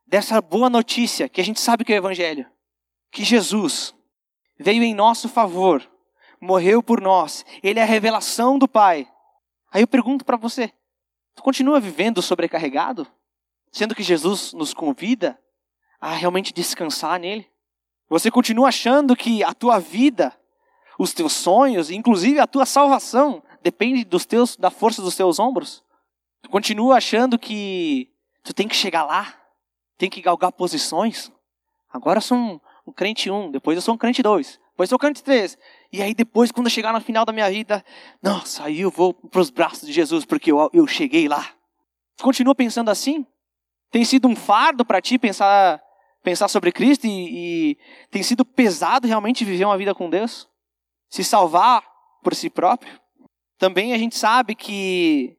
dessa 0.05 0.41
boa 0.41 0.69
notícia, 0.69 1.29
que 1.29 1.41
a 1.41 1.43
gente 1.43 1.59
sabe 1.59 1.83
que 1.83 1.93
é 1.93 1.95
o 1.95 1.99
evangelho, 1.99 2.45
que 3.11 3.23
Jesus 3.23 3.95
veio 4.59 4.83
em 4.83 4.93
nosso 4.93 5.27
favor, 5.27 5.89
morreu 6.39 6.83
por 6.83 7.01
nós, 7.01 7.45
ele 7.63 7.79
é 7.79 7.83
a 7.83 7.87
revelação 7.87 8.59
do 8.59 8.67
Pai. 8.67 9.07
Aí 9.71 9.81
eu 9.81 9.87
pergunto 9.87 10.23
para 10.23 10.37
você, 10.37 10.71
tu 11.33 11.41
continua 11.41 11.79
vivendo 11.79 12.21
sobrecarregado? 12.21 13.07
Sendo 13.71 13.95
que 13.95 14.03
Jesus 14.03 14.53
nos 14.53 14.73
convida 14.73 15.39
a 15.99 16.11
realmente 16.11 16.53
descansar 16.53 17.19
nele? 17.19 17.49
Você 18.09 18.29
continua 18.29 18.69
achando 18.69 19.15
que 19.15 19.43
a 19.43 19.53
tua 19.53 19.79
vida, 19.79 20.33
os 20.99 21.13
teus 21.13 21.33
sonhos, 21.33 21.89
inclusive 21.89 22.39
a 22.39 22.47
tua 22.47 22.65
salvação, 22.65 23.41
depende 23.63 24.05
dos 24.05 24.25
teus, 24.25 24.55
da 24.55 24.69
força 24.69 25.01
dos 25.01 25.15
teus 25.15 25.39
ombros? 25.39 25.83
Tu 26.41 26.49
continua 26.49 26.97
achando 26.97 27.39
que 27.39 28.11
tu 28.43 28.53
tem 28.53 28.67
que 28.67 28.75
chegar 28.75 29.03
lá, 29.03 29.33
tem 29.97 30.09
que 30.09 30.21
galgar 30.21 30.51
posições? 30.51 31.31
Agora 31.91 32.17
eu 32.17 32.21
sou 32.21 32.37
um, 32.37 32.59
um 32.85 32.91
crente 32.91 33.31
um, 33.31 33.49
depois 33.49 33.75
eu 33.75 33.81
sou 33.81 33.95
um 33.95 33.97
crente 33.97 34.21
dois, 34.21 34.59
depois 34.69 34.87
eu 34.87 34.91
sou 34.91 34.97
um 34.97 34.99
crente 34.99 35.23
três. 35.23 35.57
E 35.91 36.01
aí 36.03 36.13
depois, 36.13 36.51
quando 36.51 36.67
eu 36.67 36.71
chegar 36.71 36.93
no 36.93 37.01
final 37.01 37.25
da 37.25 37.33
minha 37.33 37.49
vida, 37.49 37.83
nossa, 38.21 38.65
aí 38.65 38.81
eu 38.81 38.91
vou 38.91 39.13
para 39.13 39.41
os 39.41 39.49
braços 39.49 39.87
de 39.87 39.91
Jesus 39.91 40.25
porque 40.25 40.51
eu, 40.51 40.69
eu 40.71 40.85
cheguei 40.85 41.27
lá. 41.27 41.49
Tu 42.15 42.23
continua 42.23 42.53
pensando 42.53 42.91
assim? 42.91 43.25
Tem 43.89 44.05
sido 44.05 44.27
um 44.27 44.35
fardo 44.35 44.85
para 44.85 45.01
ti 45.01 45.17
pensar 45.17 45.81
pensar 46.25 46.47
sobre 46.47 46.71
Cristo 46.71 47.05
e, 47.05 47.69
e 47.71 47.77
tem 48.09 48.23
sido 48.23 48.43
pesado 48.43 49.07
realmente 49.07 49.45
viver 49.45 49.63
uma 49.63 49.77
vida 49.77 49.93
com 49.93 50.09
Deus? 50.09 50.49
Se 51.07 51.23
salvar 51.23 51.85
por 52.23 52.33
si 52.33 52.49
próprio? 52.49 52.99
Também 53.57 53.93
a 53.93 53.97
gente 53.97 54.17
sabe 54.17 54.55
que 54.55 55.37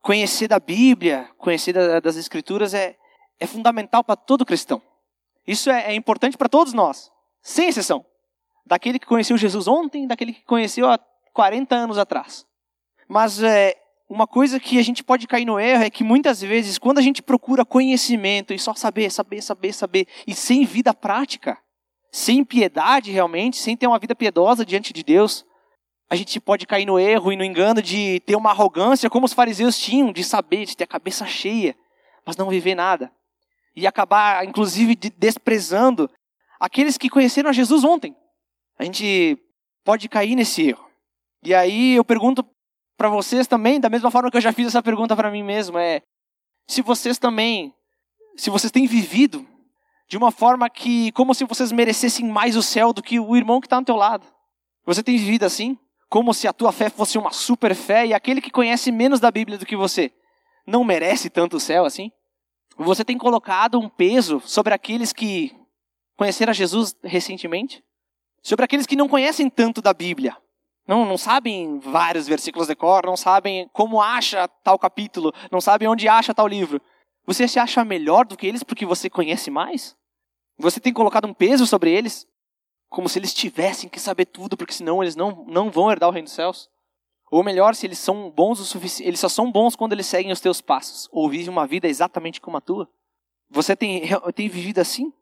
conhecer 0.00 0.48
da 0.48 0.58
Bíblia, 0.58 1.30
conhecer 1.36 1.74
das 2.00 2.16
Escrituras 2.16 2.72
é, 2.72 2.96
é 3.38 3.46
fundamental 3.46 4.02
para 4.02 4.16
todo 4.16 4.46
cristão. 4.46 4.82
Isso 5.46 5.70
é, 5.70 5.92
é 5.92 5.94
importante 5.94 6.36
para 6.36 6.48
todos 6.48 6.72
nós, 6.72 7.12
sem 7.42 7.68
exceção. 7.68 8.04
Daquele 8.64 8.98
que 8.98 9.06
conheceu 9.06 9.36
Jesus 9.36 9.68
ontem, 9.68 10.06
daquele 10.06 10.32
que 10.32 10.44
conheceu 10.44 10.88
há 10.88 10.98
40 11.34 11.74
anos 11.74 11.98
atrás. 11.98 12.46
Mas 13.06 13.42
é, 13.42 13.76
uma 14.12 14.26
coisa 14.26 14.60
que 14.60 14.78
a 14.78 14.82
gente 14.82 15.02
pode 15.02 15.26
cair 15.26 15.46
no 15.46 15.58
erro 15.58 15.84
é 15.84 15.88
que 15.88 16.04
muitas 16.04 16.42
vezes, 16.42 16.76
quando 16.76 16.98
a 16.98 17.02
gente 17.02 17.22
procura 17.22 17.64
conhecimento 17.64 18.52
e 18.52 18.58
só 18.58 18.74
saber, 18.74 19.10
saber, 19.10 19.40
saber, 19.40 19.72
saber, 19.72 20.06
e 20.26 20.34
sem 20.34 20.66
vida 20.66 20.92
prática, 20.92 21.58
sem 22.10 22.44
piedade 22.44 23.10
realmente, 23.10 23.56
sem 23.56 23.74
ter 23.74 23.86
uma 23.86 23.98
vida 23.98 24.14
piedosa 24.14 24.66
diante 24.66 24.92
de 24.92 25.02
Deus, 25.02 25.46
a 26.10 26.14
gente 26.14 26.38
pode 26.38 26.66
cair 26.66 26.84
no 26.84 26.98
erro 26.98 27.32
e 27.32 27.36
no 27.36 27.44
engano 27.44 27.80
de 27.80 28.20
ter 28.26 28.36
uma 28.36 28.50
arrogância 28.50 29.08
como 29.08 29.24
os 29.24 29.32
fariseus 29.32 29.78
tinham, 29.78 30.12
de 30.12 30.22
saber, 30.22 30.66
de 30.66 30.76
ter 30.76 30.84
a 30.84 30.88
cabeça 30.88 31.24
cheia, 31.24 31.74
mas 32.26 32.36
não 32.36 32.50
viver 32.50 32.74
nada. 32.74 33.10
E 33.74 33.86
acabar, 33.86 34.44
inclusive, 34.44 34.94
desprezando 34.94 36.10
aqueles 36.60 36.98
que 36.98 37.08
conheceram 37.08 37.48
a 37.48 37.52
Jesus 37.54 37.82
ontem. 37.82 38.14
A 38.78 38.84
gente 38.84 39.38
pode 39.82 40.06
cair 40.06 40.36
nesse 40.36 40.68
erro. 40.68 40.84
E 41.42 41.54
aí 41.54 41.94
eu 41.94 42.04
pergunto 42.04 42.44
para 43.02 43.10
vocês 43.10 43.48
também, 43.48 43.80
da 43.80 43.90
mesma 43.90 44.12
forma 44.12 44.30
que 44.30 44.36
eu 44.36 44.40
já 44.40 44.52
fiz 44.52 44.68
essa 44.68 44.80
pergunta 44.80 45.16
para 45.16 45.28
mim 45.28 45.42
mesmo, 45.42 45.76
é 45.76 46.02
se 46.68 46.82
vocês 46.82 47.18
também, 47.18 47.74
se 48.36 48.48
vocês 48.48 48.70
têm 48.70 48.86
vivido 48.86 49.44
de 50.06 50.16
uma 50.16 50.30
forma 50.30 50.70
que, 50.70 51.10
como 51.10 51.34
se 51.34 51.44
vocês 51.44 51.72
merecessem 51.72 52.24
mais 52.24 52.54
o 52.54 52.62
céu 52.62 52.92
do 52.92 53.02
que 53.02 53.18
o 53.18 53.36
irmão 53.36 53.60
que 53.60 53.66
está 53.66 53.74
ao 53.74 53.84
teu 53.84 53.96
lado. 53.96 54.24
Você 54.86 55.02
tem 55.02 55.16
vivido 55.16 55.42
assim? 55.42 55.76
Como 56.08 56.32
se 56.32 56.46
a 56.46 56.52
tua 56.52 56.70
fé 56.70 56.88
fosse 56.88 57.18
uma 57.18 57.32
super 57.32 57.74
fé 57.74 58.06
e 58.06 58.14
aquele 58.14 58.40
que 58.40 58.52
conhece 58.52 58.92
menos 58.92 59.18
da 59.18 59.32
Bíblia 59.32 59.58
do 59.58 59.66
que 59.66 59.74
você 59.74 60.12
não 60.64 60.84
merece 60.84 61.28
tanto 61.28 61.56
o 61.56 61.60
céu 61.60 61.84
assim? 61.84 62.12
Você 62.78 63.04
tem 63.04 63.18
colocado 63.18 63.80
um 63.80 63.88
peso 63.88 64.40
sobre 64.44 64.72
aqueles 64.72 65.12
que 65.12 65.50
conheceram 66.16 66.52
Jesus 66.52 66.94
recentemente? 67.02 67.82
Sobre 68.44 68.64
aqueles 68.64 68.86
que 68.86 68.94
não 68.94 69.08
conhecem 69.08 69.50
tanto 69.50 69.82
da 69.82 69.92
Bíblia? 69.92 70.36
Não, 70.86 71.04
não 71.04 71.16
sabem 71.16 71.78
vários 71.78 72.26
versículos 72.26 72.68
de 72.68 72.74
cor, 72.74 73.06
não 73.06 73.16
sabem 73.16 73.68
como 73.72 74.00
acha 74.00 74.48
tal 74.64 74.78
capítulo, 74.78 75.32
não 75.50 75.60
sabem 75.60 75.88
onde 75.88 76.08
acha 76.08 76.34
tal 76.34 76.46
livro. 76.46 76.80
Você 77.24 77.46
se 77.46 77.58
acha 77.58 77.84
melhor 77.84 78.24
do 78.26 78.36
que 78.36 78.46
eles 78.46 78.62
porque 78.62 78.84
você 78.84 79.08
conhece 79.08 79.50
mais? 79.50 79.96
Você 80.58 80.80
tem 80.80 80.92
colocado 80.92 81.26
um 81.26 81.34
peso 81.34 81.66
sobre 81.66 81.90
eles, 81.90 82.26
como 82.88 83.08
se 83.08 83.18
eles 83.18 83.32
tivessem 83.32 83.88
que 83.88 84.00
saber 84.00 84.26
tudo, 84.26 84.56
porque 84.56 84.72
senão 84.72 85.02
eles 85.02 85.16
não, 85.16 85.44
não 85.46 85.70
vão 85.70 85.90
herdar 85.90 86.08
o 86.08 86.12
reino 86.12 86.26
dos 86.26 86.34
céus? 86.34 86.68
Ou 87.30 87.42
melhor, 87.42 87.74
se 87.74 87.86
eles 87.86 87.98
são 87.98 88.30
bons 88.30 88.60
o 88.60 88.64
suficiente, 88.64 89.08
eles 89.08 89.20
só 89.20 89.28
são 89.28 89.50
bons 89.50 89.74
quando 89.74 89.92
eles 89.92 90.06
seguem 90.06 90.32
os 90.32 90.40
teus 90.40 90.60
passos, 90.60 91.08
ou 91.10 91.30
vivem 91.30 91.48
uma 91.48 91.66
vida 91.66 91.88
exatamente 91.88 92.40
como 92.40 92.58
a 92.58 92.60
tua. 92.60 92.88
Você 93.48 93.74
tem, 93.74 94.02
tem 94.34 94.48
vivido 94.48 94.80
assim? 94.80 95.12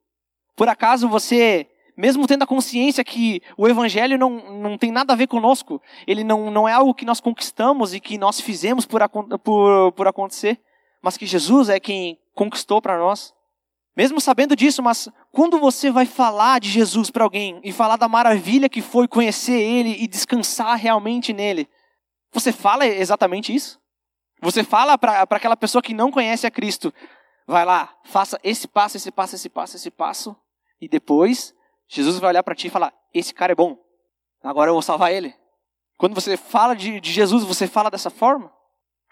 Por 0.57 0.69
acaso 0.69 1.09
você 1.09 1.69
mesmo 1.97 2.27
tendo 2.27 2.43
a 2.43 2.47
consciência 2.47 3.05
que 3.05 3.43
o 3.57 3.69
evangelho 3.69 4.19
não, 4.19 4.31
não 4.61 4.79
tem 4.79 4.91
nada 4.91 5.13
a 5.13 5.17
ver 5.17 5.27
conosco, 5.27 5.81
ele 6.07 6.25
não, 6.25 6.51
não 6.51 6.69
é 6.69 6.73
algo 6.73 6.95
que 6.95 7.05
nós 7.05 7.21
conquistamos 7.21 7.95
e 7.95 8.01
que 8.01 8.19
nós 8.19 8.41
fizemos 8.41 8.87
por, 8.87 9.01
por, 9.43 9.93
por 9.93 10.09
acontecer, 10.09 10.61
mas 11.03 11.17
que 11.17 11.27
Jesus 11.27 11.69
é 11.69 11.81
quem 11.81 12.19
conquistou 12.35 12.81
para 12.81 12.99
nós. 12.99 13.35
Mesmo 13.97 14.21
sabendo 14.21 14.55
disso, 14.55 14.83
mas 14.83 15.09
quando 15.33 15.59
você 15.59 15.91
vai 15.91 16.07
falar 16.07 16.61
de 16.61 16.71
Jesus 16.71 17.11
para 17.11 17.25
alguém 17.25 17.61
e 17.65 17.73
falar 17.73 17.97
da 17.97 18.09
maravilha 18.09 18.69
que 18.69 18.81
foi 18.81 19.09
conhecer 19.09 19.61
Ele 19.61 19.97
e 20.03 20.07
descansar 20.07 20.77
realmente 20.77 21.33
nele, 21.33 21.69
você 22.33 22.53
fala 22.53 22.87
exatamente 22.87 23.55
isso? 23.55 23.81
Você 24.41 24.65
fala 24.65 24.97
para 24.97 25.23
aquela 25.23 25.57
pessoa 25.57 25.83
que 25.83 25.93
não 25.93 26.11
conhece 26.11 26.47
a 26.47 26.51
Cristo, 26.51 26.95
vai 27.47 27.65
lá, 27.65 27.95
faça 28.05 28.41
esse 28.43 28.67
passo, 28.67 28.97
esse 28.97 29.11
passo, 29.11 29.35
esse 29.35 29.49
passo, 29.49 29.77
esse 29.77 29.91
passo, 29.91 30.37
e 30.81 30.89
depois 30.89 31.53
Jesus 31.93 32.21
vai 32.21 32.31
olhar 32.31 32.45
para 32.45 32.55
ti 32.55 32.69
e 32.69 32.71
falar: 32.71 32.95
Esse 33.13 33.35
cara 33.35 33.51
é 33.51 33.55
bom, 33.55 33.77
agora 34.43 34.71
eu 34.71 34.75
vou 34.75 34.83
salvar 34.83 35.13
ele. 35.13 35.35
Quando 35.99 36.15
você 36.15 36.37
fala 36.37 36.75
de, 36.75 37.01
de 37.01 37.13
Jesus, 37.13 37.43
você 37.43 37.67
fala 37.67 37.91
dessa 37.91 38.09
forma? 38.09 38.51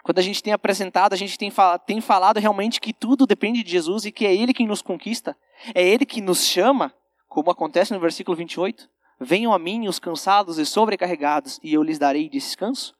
Quando 0.01 0.17
a 0.17 0.21
gente 0.21 0.41
tem 0.41 0.53
apresentado, 0.53 1.11
a 1.11 1.17
gente 1.17 1.37
tem, 1.37 1.51
tem 1.85 1.99
falado 1.99 2.37
realmente 2.39 2.79
que 2.79 2.93
tudo 2.93 3.27
depende 3.27 3.61
de 3.61 3.69
Jesus 3.69 4.05
e 4.05 4.11
que 4.13 4.25
é 4.25 4.33
Ele 4.33 4.53
quem 4.53 4.65
nos 4.65 4.81
conquista, 4.81 5.37
é 5.75 5.83
Ele 5.85 6.05
que 6.05 6.21
nos 6.21 6.45
chama, 6.45 6.93
como 7.27 7.51
acontece 7.51 7.93
no 7.93 7.99
versículo 7.99 8.35
28. 8.35 8.89
Venham 9.19 9.53
a 9.53 9.59
mim 9.59 9.89
os 9.89 9.99
cansados 9.99 10.57
e 10.57 10.65
sobrecarregados, 10.65 11.59
e 11.61 11.73
eu 11.73 11.83
lhes 11.83 11.99
darei 11.99 12.29
descanso. 12.29 12.95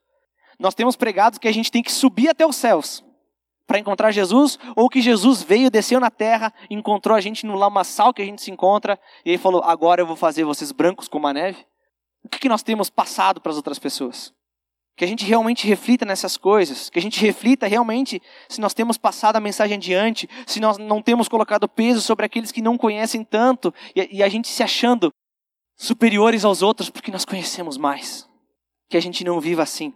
Nós 0.58 0.74
temos 0.74 0.94
pregado 0.94 1.40
que 1.40 1.48
a 1.48 1.52
gente 1.52 1.72
tem 1.72 1.82
que 1.82 1.90
subir 1.90 2.28
até 2.28 2.46
os 2.46 2.56
céus 2.56 3.02
para 3.70 3.78
encontrar 3.78 4.10
Jesus, 4.10 4.58
ou 4.74 4.88
que 4.88 5.00
Jesus 5.00 5.44
veio, 5.44 5.70
desceu 5.70 6.00
na 6.00 6.10
terra, 6.10 6.52
encontrou 6.68 7.16
a 7.16 7.20
gente 7.20 7.46
no 7.46 7.54
lamaçal 7.54 8.12
que 8.12 8.20
a 8.20 8.24
gente 8.24 8.42
se 8.42 8.50
encontra, 8.50 8.98
e 9.24 9.30
aí 9.30 9.38
falou: 9.38 9.62
agora 9.62 10.02
eu 10.02 10.06
vou 10.08 10.16
fazer 10.16 10.42
vocês 10.42 10.72
brancos 10.72 11.06
como 11.06 11.28
a 11.28 11.32
neve? 11.32 11.64
O 12.24 12.28
que, 12.28 12.40
que 12.40 12.48
nós 12.48 12.64
temos 12.64 12.90
passado 12.90 13.40
para 13.40 13.52
as 13.52 13.56
outras 13.56 13.78
pessoas? 13.78 14.34
Que 14.96 15.04
a 15.04 15.06
gente 15.06 15.24
realmente 15.24 15.68
reflita 15.68 16.04
nessas 16.04 16.36
coisas, 16.36 16.90
que 16.90 16.98
a 16.98 17.02
gente 17.02 17.20
reflita 17.20 17.68
realmente 17.68 18.20
se 18.48 18.60
nós 18.60 18.74
temos 18.74 18.98
passado 18.98 19.36
a 19.36 19.40
mensagem 19.40 19.76
adiante, 19.76 20.28
se 20.48 20.58
nós 20.58 20.76
não 20.76 21.00
temos 21.00 21.28
colocado 21.28 21.68
peso 21.68 22.00
sobre 22.00 22.26
aqueles 22.26 22.50
que 22.50 22.60
não 22.60 22.76
conhecem 22.76 23.22
tanto, 23.22 23.72
e, 23.94 24.16
e 24.16 24.20
a 24.20 24.28
gente 24.28 24.48
se 24.48 24.64
achando 24.64 25.12
superiores 25.78 26.44
aos 26.44 26.60
outros 26.60 26.90
porque 26.90 27.12
nós 27.12 27.24
conhecemos 27.24 27.76
mais. 27.76 28.28
Que 28.88 28.96
a 28.96 29.00
gente 29.00 29.22
não 29.22 29.38
viva 29.38 29.62
assim. 29.62 29.94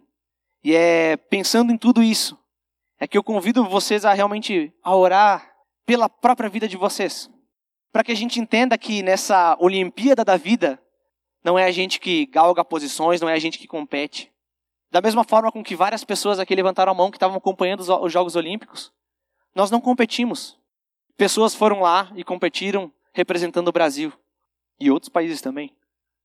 E 0.62 0.76
é 0.76 1.16
pensando 1.16 1.72
em 1.72 1.76
tudo 1.76 2.04
isso 2.04 2.38
é 2.98 3.06
que 3.06 3.18
eu 3.18 3.24
convido 3.24 3.64
vocês 3.64 4.04
a 4.04 4.12
realmente 4.12 4.72
a 4.82 4.94
orar 4.94 5.54
pela 5.86 6.08
própria 6.08 6.48
vida 6.48 6.68
de 6.68 6.76
vocês. 6.76 7.30
Para 7.92 8.02
que 8.02 8.12
a 8.12 8.16
gente 8.16 8.40
entenda 8.40 8.76
que 8.76 9.02
nessa 9.02 9.56
Olimpíada 9.60 10.24
da 10.24 10.36
vida, 10.36 10.80
não 11.44 11.58
é 11.58 11.64
a 11.64 11.70
gente 11.70 12.00
que 12.00 12.26
galga 12.26 12.64
posições, 12.64 13.20
não 13.20 13.28
é 13.28 13.34
a 13.34 13.38
gente 13.38 13.58
que 13.58 13.66
compete. 13.66 14.32
Da 14.90 15.00
mesma 15.00 15.24
forma 15.24 15.52
com 15.52 15.62
que 15.62 15.76
várias 15.76 16.04
pessoas 16.04 16.38
aqui 16.38 16.54
levantaram 16.54 16.92
a 16.92 16.94
mão 16.94 17.10
que 17.10 17.16
estavam 17.16 17.36
acompanhando 17.36 17.80
os 17.80 18.12
Jogos 18.12 18.36
Olímpicos, 18.36 18.92
nós 19.54 19.70
não 19.70 19.80
competimos. 19.80 20.58
Pessoas 21.16 21.54
foram 21.54 21.80
lá 21.80 22.10
e 22.16 22.24
competiram 22.24 22.92
representando 23.12 23.68
o 23.68 23.72
Brasil 23.72 24.12
e 24.80 24.90
outros 24.90 25.08
países 25.08 25.40
também. 25.40 25.74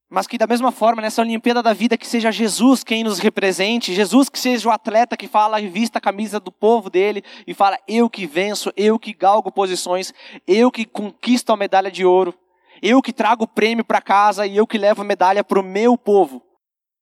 Mas 0.10 0.26
que 0.26 0.40
da 0.40 0.48
mesma 0.48 0.72
forma, 0.72 1.04
nessa 1.04 1.22
Olimpíada 1.22 1.62
da 1.62 1.72
vida, 1.72 1.96
que 1.96 2.08
seja 2.08 2.32
Jesus 2.32 2.84
quem 2.84 3.04
nos 3.04 3.20
represente, 3.20 3.94
Jesus 3.94 4.28
que 4.28 4.40
seja 4.40 4.68
o 4.68 4.72
atleta 4.72 5.16
que 5.16 5.28
fala 5.28 5.62
e 5.62 5.68
vista 5.68 6.00
a 6.00 6.02
camisa 6.02 6.40
do 6.40 6.52
povo 6.52 6.90
dele 6.90 7.24
e 7.46 7.54
fala: 7.54 7.78
eu 7.88 8.10
que 8.10 8.26
venço, 8.26 8.74
eu 8.76 8.98
que 8.98 9.14
galgo 9.14 9.52
posições, 9.52 10.12
eu 10.48 10.72
que 10.72 10.84
conquisto 10.84 11.52
a 11.52 11.58
medalha 11.58 11.92
de 11.92 12.04
ouro, 12.04 12.34
eu 12.82 13.04
que 13.04 13.14
trago 13.14 13.44
o 13.44 13.48
prêmio 13.48 13.86
para 13.86 14.02
casa 14.02 14.48
e 14.48 14.58
eu 14.58 14.66
que 14.66 14.80
levo 14.80 15.04
a 15.04 15.06
medalha 15.06 15.44
para 15.44 15.60
o 15.60 15.64
meu 15.64 15.96
povo. 15.96 16.42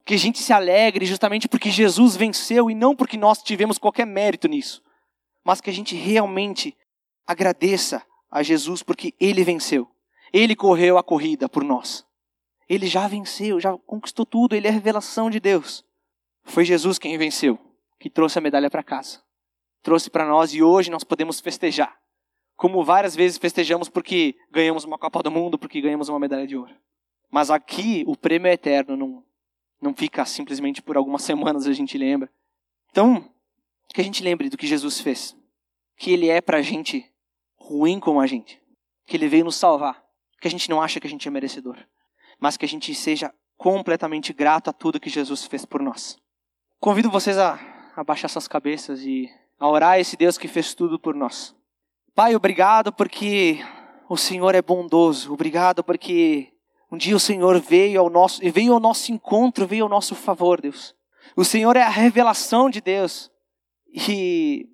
Que 0.05 0.15
a 0.15 0.19
gente 0.19 0.39
se 0.39 0.51
alegre 0.51 1.05
justamente 1.05 1.47
porque 1.47 1.69
Jesus 1.69 2.15
venceu 2.15 2.69
e 2.69 2.75
não 2.75 2.93
porque 2.93 3.17
nós 3.17 3.41
tivemos 3.41 3.77
qualquer 3.77 4.05
mérito 4.05 4.49
nisso, 4.49 4.81
mas 5.45 5.61
que 5.61 5.69
a 5.69 5.73
gente 5.73 5.95
realmente 5.95 6.75
agradeça 7.25 8.03
a 8.29 8.43
Jesus 8.43 8.83
porque 8.83 9.13
ele 9.19 9.43
venceu. 9.43 9.87
Ele 10.33 10.55
correu 10.55 10.97
a 10.97 11.03
corrida 11.03 11.47
por 11.47 11.63
nós. 11.63 12.06
Ele 12.69 12.85
já 12.85 13.07
venceu, 13.07 13.59
já 13.59 13.77
conquistou 13.77 14.25
tudo, 14.25 14.55
ele 14.55 14.67
é 14.67 14.69
a 14.69 14.73
revelação 14.73 15.29
de 15.29 15.39
Deus. 15.39 15.85
Foi 16.43 16.65
Jesus 16.65 16.99
quem 16.99 17.17
venceu, 17.17 17.57
que 17.99 18.09
trouxe 18.09 18.37
a 18.37 18.41
medalha 18.41 18.69
para 18.69 18.83
casa. 18.83 19.21
Trouxe 19.81 20.09
para 20.09 20.25
nós 20.25 20.53
e 20.53 20.61
hoje 20.61 20.91
nós 20.91 21.03
podemos 21.03 21.39
festejar. 21.39 21.97
Como 22.55 22.83
várias 22.83 23.15
vezes 23.15 23.37
festejamos 23.37 23.87
porque 23.87 24.35
ganhamos 24.51 24.83
uma 24.83 24.97
Copa 24.97 25.23
do 25.23 25.31
Mundo, 25.31 25.57
porque 25.57 25.79
ganhamos 25.79 26.09
uma 26.09 26.19
medalha 26.19 26.45
de 26.45 26.57
ouro. 26.57 26.75
Mas 27.29 27.49
aqui 27.49 28.03
o 28.05 28.17
prêmio 28.17 28.49
é 28.49 28.53
eterno, 28.53 28.97
não, 28.97 29.23
não 29.81 29.93
fica 29.93 30.25
simplesmente 30.25 30.81
por 30.81 30.97
algumas 30.97 31.21
semanas 31.21 31.67
a 31.67 31.73
gente 31.73 31.97
lembra. 31.97 32.29
Então, 32.89 33.31
que 33.93 34.01
a 34.01 34.03
gente 34.03 34.23
lembre 34.23 34.49
do 34.49 34.57
que 34.57 34.67
Jesus 34.67 34.99
fez. 34.99 35.37
Que 35.95 36.11
ele 36.11 36.29
é 36.29 36.41
para 36.41 36.57
a 36.57 36.61
gente 36.61 37.09
ruim 37.55 37.99
como 37.99 38.19
a 38.19 38.27
gente. 38.27 38.61
Que 39.05 39.15
ele 39.15 39.27
veio 39.27 39.45
nos 39.45 39.55
salvar. 39.55 40.03
Que 40.41 40.47
a 40.47 40.51
gente 40.51 40.69
não 40.69 40.81
acha 40.81 40.99
que 40.99 41.07
a 41.07 41.09
gente 41.09 41.27
é 41.27 41.31
merecedor 41.31 41.77
mas 42.39 42.57
que 42.57 42.65
a 42.65 42.67
gente 42.67 42.93
seja 42.93 43.33
completamente 43.57 44.31
grato 44.33 44.69
a 44.69 44.73
tudo 44.73 44.99
que 44.99 45.09
Jesus 45.09 45.45
fez 45.45 45.65
por 45.65 45.81
nós. 45.81 46.17
Convido 46.79 47.09
vocês 47.09 47.37
a 47.37 47.59
abaixar 47.95 48.29
suas 48.29 48.47
cabeças 48.47 49.01
e 49.01 49.29
a 49.59 49.67
orar 49.67 49.91
a 49.91 49.99
esse 49.99 50.15
Deus 50.15 50.37
que 50.37 50.47
fez 50.47 50.73
tudo 50.73 50.99
por 50.99 51.15
nós. 51.15 51.55
Pai, 52.13 52.35
obrigado 52.35 52.93
porque 52.93 53.59
o 54.09 54.15
Senhor 54.15 54.53
é 54.55 54.61
bondoso. 54.61 55.33
Obrigado 55.33 55.83
porque 55.83 56.53
um 56.91 56.97
dia 56.97 57.15
o 57.15 57.19
Senhor 57.19 57.59
veio 57.59 57.99
ao 57.99 58.09
nosso, 58.09 58.41
veio 58.51 58.73
ao 58.73 58.79
nosso 58.79 59.11
encontro, 59.11 59.67
veio 59.67 59.83
ao 59.83 59.89
nosso 59.89 60.15
favor, 60.15 60.61
Deus. 60.61 60.95
O 61.35 61.43
Senhor 61.43 61.75
é 61.75 61.81
a 61.81 61.89
revelação 61.89 62.69
de 62.69 62.79
Deus. 62.79 63.29
E, 63.91 64.67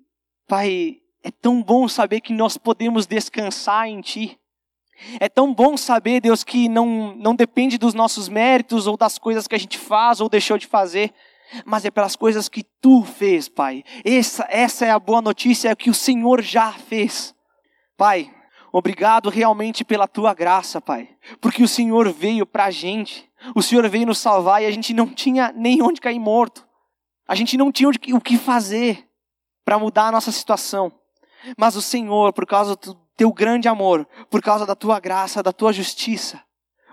Pai, 0.46 0.98
é 1.22 1.30
tão 1.30 1.62
bom 1.62 1.88
saber 1.88 2.20
que 2.20 2.32
nós 2.32 2.56
podemos 2.56 3.06
descansar 3.06 3.88
em 3.88 4.00
Ti. 4.00 4.38
É 5.20 5.28
tão 5.28 5.52
bom 5.52 5.76
saber, 5.76 6.20
Deus, 6.20 6.44
que 6.44 6.68
não, 6.68 7.14
não 7.16 7.34
depende 7.34 7.78
dos 7.78 7.94
nossos 7.94 8.28
méritos 8.28 8.86
ou 8.86 8.96
das 8.96 9.18
coisas 9.18 9.46
que 9.46 9.54
a 9.54 9.58
gente 9.58 9.78
faz 9.78 10.20
ou 10.20 10.28
deixou 10.28 10.56
de 10.56 10.66
fazer, 10.66 11.12
mas 11.64 11.84
é 11.84 11.90
pelas 11.90 12.16
coisas 12.16 12.48
que 12.48 12.64
Tu 12.80 13.02
fez, 13.02 13.48
Pai. 13.48 13.84
Essa, 14.04 14.46
essa 14.48 14.86
é 14.86 14.90
a 14.90 14.98
boa 14.98 15.20
notícia, 15.20 15.68
é 15.68 15.76
que 15.76 15.90
o 15.90 15.94
Senhor 15.94 16.42
já 16.42 16.72
fez. 16.72 17.34
Pai, 17.96 18.30
obrigado 18.72 19.28
realmente 19.28 19.84
pela 19.84 20.08
Tua 20.08 20.34
graça, 20.34 20.80
Pai, 20.80 21.08
porque 21.40 21.62
o 21.62 21.68
Senhor 21.68 22.12
veio 22.12 22.46
para 22.46 22.66
a 22.66 22.70
gente, 22.70 23.28
o 23.54 23.62
Senhor 23.62 23.88
veio 23.88 24.06
nos 24.06 24.18
salvar 24.18 24.62
e 24.62 24.66
a 24.66 24.70
gente 24.70 24.94
não 24.94 25.06
tinha 25.06 25.52
nem 25.54 25.82
onde 25.82 26.00
cair 26.00 26.18
morto, 26.18 26.66
a 27.26 27.34
gente 27.34 27.56
não 27.56 27.70
tinha 27.70 27.88
o 27.88 28.20
que 28.20 28.36
fazer 28.36 29.08
para 29.64 29.78
mudar 29.78 30.08
a 30.08 30.12
nossa 30.12 30.30
situação. 30.30 30.92
Mas 31.58 31.76
o 31.76 31.82
Senhor, 31.82 32.32
por 32.32 32.46
causa 32.46 32.74
do 32.76 33.03
teu 33.16 33.32
grande 33.32 33.68
amor, 33.68 34.06
por 34.30 34.42
causa 34.42 34.66
da 34.66 34.74
tua 34.74 34.98
graça, 35.00 35.42
da 35.42 35.52
tua 35.52 35.72
justiça, 35.72 36.42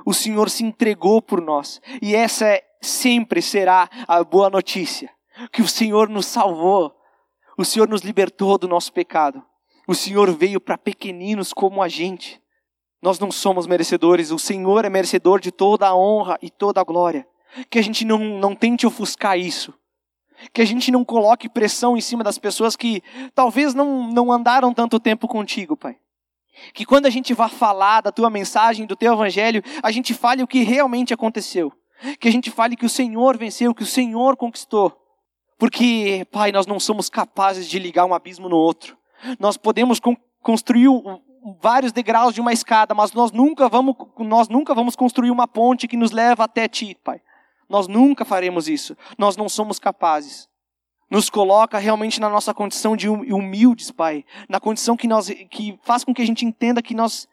o 0.05 0.13
Senhor 0.13 0.49
se 0.49 0.63
entregou 0.63 1.21
por 1.21 1.41
nós. 1.41 1.81
E 2.01 2.15
essa 2.15 2.45
é, 2.45 2.63
sempre 2.81 3.41
será 3.41 3.89
a 4.07 4.23
boa 4.23 4.49
notícia: 4.49 5.09
que 5.51 5.61
o 5.61 5.67
Senhor 5.67 6.09
nos 6.09 6.25
salvou, 6.25 6.95
o 7.57 7.65
Senhor 7.65 7.87
nos 7.87 8.01
libertou 8.01 8.57
do 8.57 8.67
nosso 8.67 8.91
pecado. 8.91 9.43
O 9.87 9.95
Senhor 9.95 10.31
veio 10.31 10.61
para 10.61 10.77
pequeninos 10.77 11.53
como 11.53 11.81
a 11.81 11.87
gente. 11.87 12.41
Nós 13.01 13.19
não 13.19 13.31
somos 13.31 13.65
merecedores, 13.65 14.31
o 14.31 14.37
Senhor 14.37 14.85
é 14.85 14.89
merecedor 14.89 15.39
de 15.39 15.51
toda 15.51 15.87
a 15.87 15.95
honra 15.95 16.37
e 16.41 16.51
toda 16.51 16.79
a 16.79 16.83
glória. 16.83 17.27
Que 17.69 17.79
a 17.79 17.81
gente 17.81 18.05
não, 18.05 18.19
não 18.19 18.55
tente 18.55 18.85
ofuscar 18.85 19.37
isso, 19.37 19.73
que 20.53 20.61
a 20.61 20.65
gente 20.65 20.91
não 20.91 21.03
coloque 21.03 21.49
pressão 21.49 21.97
em 21.97 22.01
cima 22.01 22.23
das 22.23 22.37
pessoas 22.37 22.75
que 22.75 23.03
talvez 23.35 23.73
não, 23.73 24.09
não 24.11 24.31
andaram 24.31 24.73
tanto 24.73 24.99
tempo 24.99 25.27
contigo, 25.27 25.75
Pai. 25.75 25.97
Que 26.73 26.85
quando 26.85 27.05
a 27.05 27.09
gente 27.09 27.33
vá 27.33 27.47
falar 27.47 28.01
da 28.01 28.11
tua 28.11 28.29
mensagem, 28.29 28.85
do 28.85 28.95
teu 28.95 29.13
evangelho, 29.13 29.63
a 29.81 29.91
gente 29.91 30.13
fale 30.13 30.43
o 30.43 30.47
que 30.47 30.63
realmente 30.63 31.13
aconteceu. 31.13 31.71
Que 32.19 32.27
a 32.27 32.31
gente 32.31 32.49
fale 32.49 32.75
que 32.75 32.85
o 32.85 32.89
Senhor 32.89 33.37
venceu, 33.37 33.73
que 33.73 33.83
o 33.83 33.87
Senhor 33.87 34.35
conquistou. 34.35 34.97
Porque, 35.57 36.25
Pai, 36.31 36.51
nós 36.51 36.65
não 36.65 36.79
somos 36.79 37.09
capazes 37.09 37.67
de 37.67 37.77
ligar 37.77 38.05
um 38.05 38.13
abismo 38.13 38.49
no 38.49 38.57
outro. 38.57 38.97
Nós 39.39 39.57
podemos 39.57 39.99
con 39.99 40.15
construir 40.41 40.87
vários 41.61 41.91
degraus 41.91 42.33
de 42.33 42.41
uma 42.41 42.51
escada, 42.51 42.95
mas 42.95 43.13
nós 43.13 43.31
nunca 43.31 43.69
vamos, 43.69 43.95
nós 44.19 44.49
nunca 44.49 44.73
vamos 44.73 44.95
construir 44.95 45.29
uma 45.29 45.47
ponte 45.47 45.87
que 45.87 45.95
nos 45.95 46.11
leva 46.11 46.43
até 46.45 46.67
Ti, 46.67 46.97
Pai. 47.03 47.21
Nós 47.69 47.87
nunca 47.87 48.25
faremos 48.25 48.67
isso. 48.67 48.97
Nós 49.17 49.37
não 49.37 49.47
somos 49.47 49.79
capazes. 49.79 50.49
Nos 51.11 51.29
coloca 51.29 51.77
realmente 51.77 52.21
na 52.21 52.29
nossa 52.29 52.53
condição 52.53 52.95
de 52.95 53.09
hum, 53.09 53.35
humildes, 53.35 53.91
Pai. 53.91 54.23
Na 54.47 54.61
condição 54.61 54.95
que, 54.95 55.07
nós, 55.07 55.29
que 55.49 55.77
faz 55.83 56.05
com 56.05 56.13
que 56.13 56.21
a 56.21 56.25
gente 56.25 56.45
entenda 56.45 56.81
que 56.81 56.95
nós, 56.95 57.27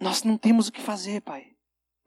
nós 0.00 0.22
não 0.22 0.38
temos 0.38 0.68
o 0.68 0.72
que 0.72 0.80
fazer, 0.80 1.20
Pai. 1.22 1.48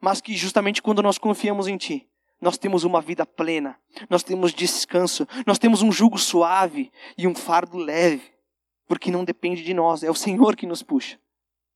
Mas 0.00 0.22
que 0.22 0.34
justamente 0.34 0.80
quando 0.80 1.02
nós 1.02 1.18
confiamos 1.18 1.68
em 1.68 1.76
Ti, 1.76 2.08
nós 2.40 2.56
temos 2.56 2.82
uma 2.82 3.00
vida 3.00 3.26
plena, 3.26 3.78
nós 4.08 4.22
temos 4.22 4.54
descanso, 4.54 5.28
nós 5.46 5.58
temos 5.58 5.82
um 5.82 5.92
jugo 5.92 6.18
suave 6.18 6.90
e 7.16 7.28
um 7.28 7.34
fardo 7.34 7.76
leve, 7.76 8.32
porque 8.88 9.10
não 9.12 9.22
depende 9.22 9.62
de 9.62 9.74
nós, 9.74 10.02
é 10.02 10.10
o 10.10 10.14
Senhor 10.14 10.56
que 10.56 10.66
nos 10.66 10.82
puxa. 10.82 11.20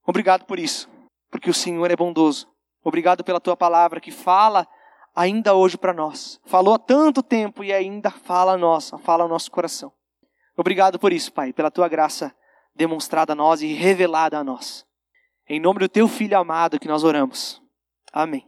Obrigado 0.05 0.45
por 0.45 0.59
isso, 0.59 0.89
porque 1.29 1.49
o 1.49 1.53
Senhor 1.53 1.89
é 1.91 1.95
bondoso. 1.95 2.49
Obrigado 2.83 3.23
pela 3.23 3.39
tua 3.39 3.55
palavra 3.55 4.01
que 4.01 4.11
fala 4.11 4.67
ainda 5.17 5.55
hoje 5.55 5.75
para 5.75 5.93
nós. 5.93 6.39
Falou 6.45 6.75
há 6.75 6.77
tanto 6.77 7.23
tempo 7.23 7.63
e 7.63 7.73
ainda 7.73 8.11
fala 8.11 8.53
a 8.53 8.57
nós, 8.57 8.91
fala 9.03 9.23
ao 9.23 9.29
nosso 9.29 9.49
coração. 9.49 9.91
Obrigado 10.55 10.99
por 10.99 11.11
isso, 11.11 11.33
Pai, 11.33 11.51
pela 11.51 11.71
tua 11.71 11.87
graça 11.87 12.33
demonstrada 12.75 13.33
a 13.33 13.35
nós 13.35 13.63
e 13.63 13.73
revelada 13.73 14.37
a 14.37 14.43
nós. 14.43 14.85
Em 15.49 15.59
nome 15.59 15.79
do 15.79 15.89
teu 15.89 16.07
filho 16.07 16.37
amado 16.37 16.79
que 16.79 16.87
nós 16.87 17.03
oramos. 17.03 17.59
Amém. 18.13 18.47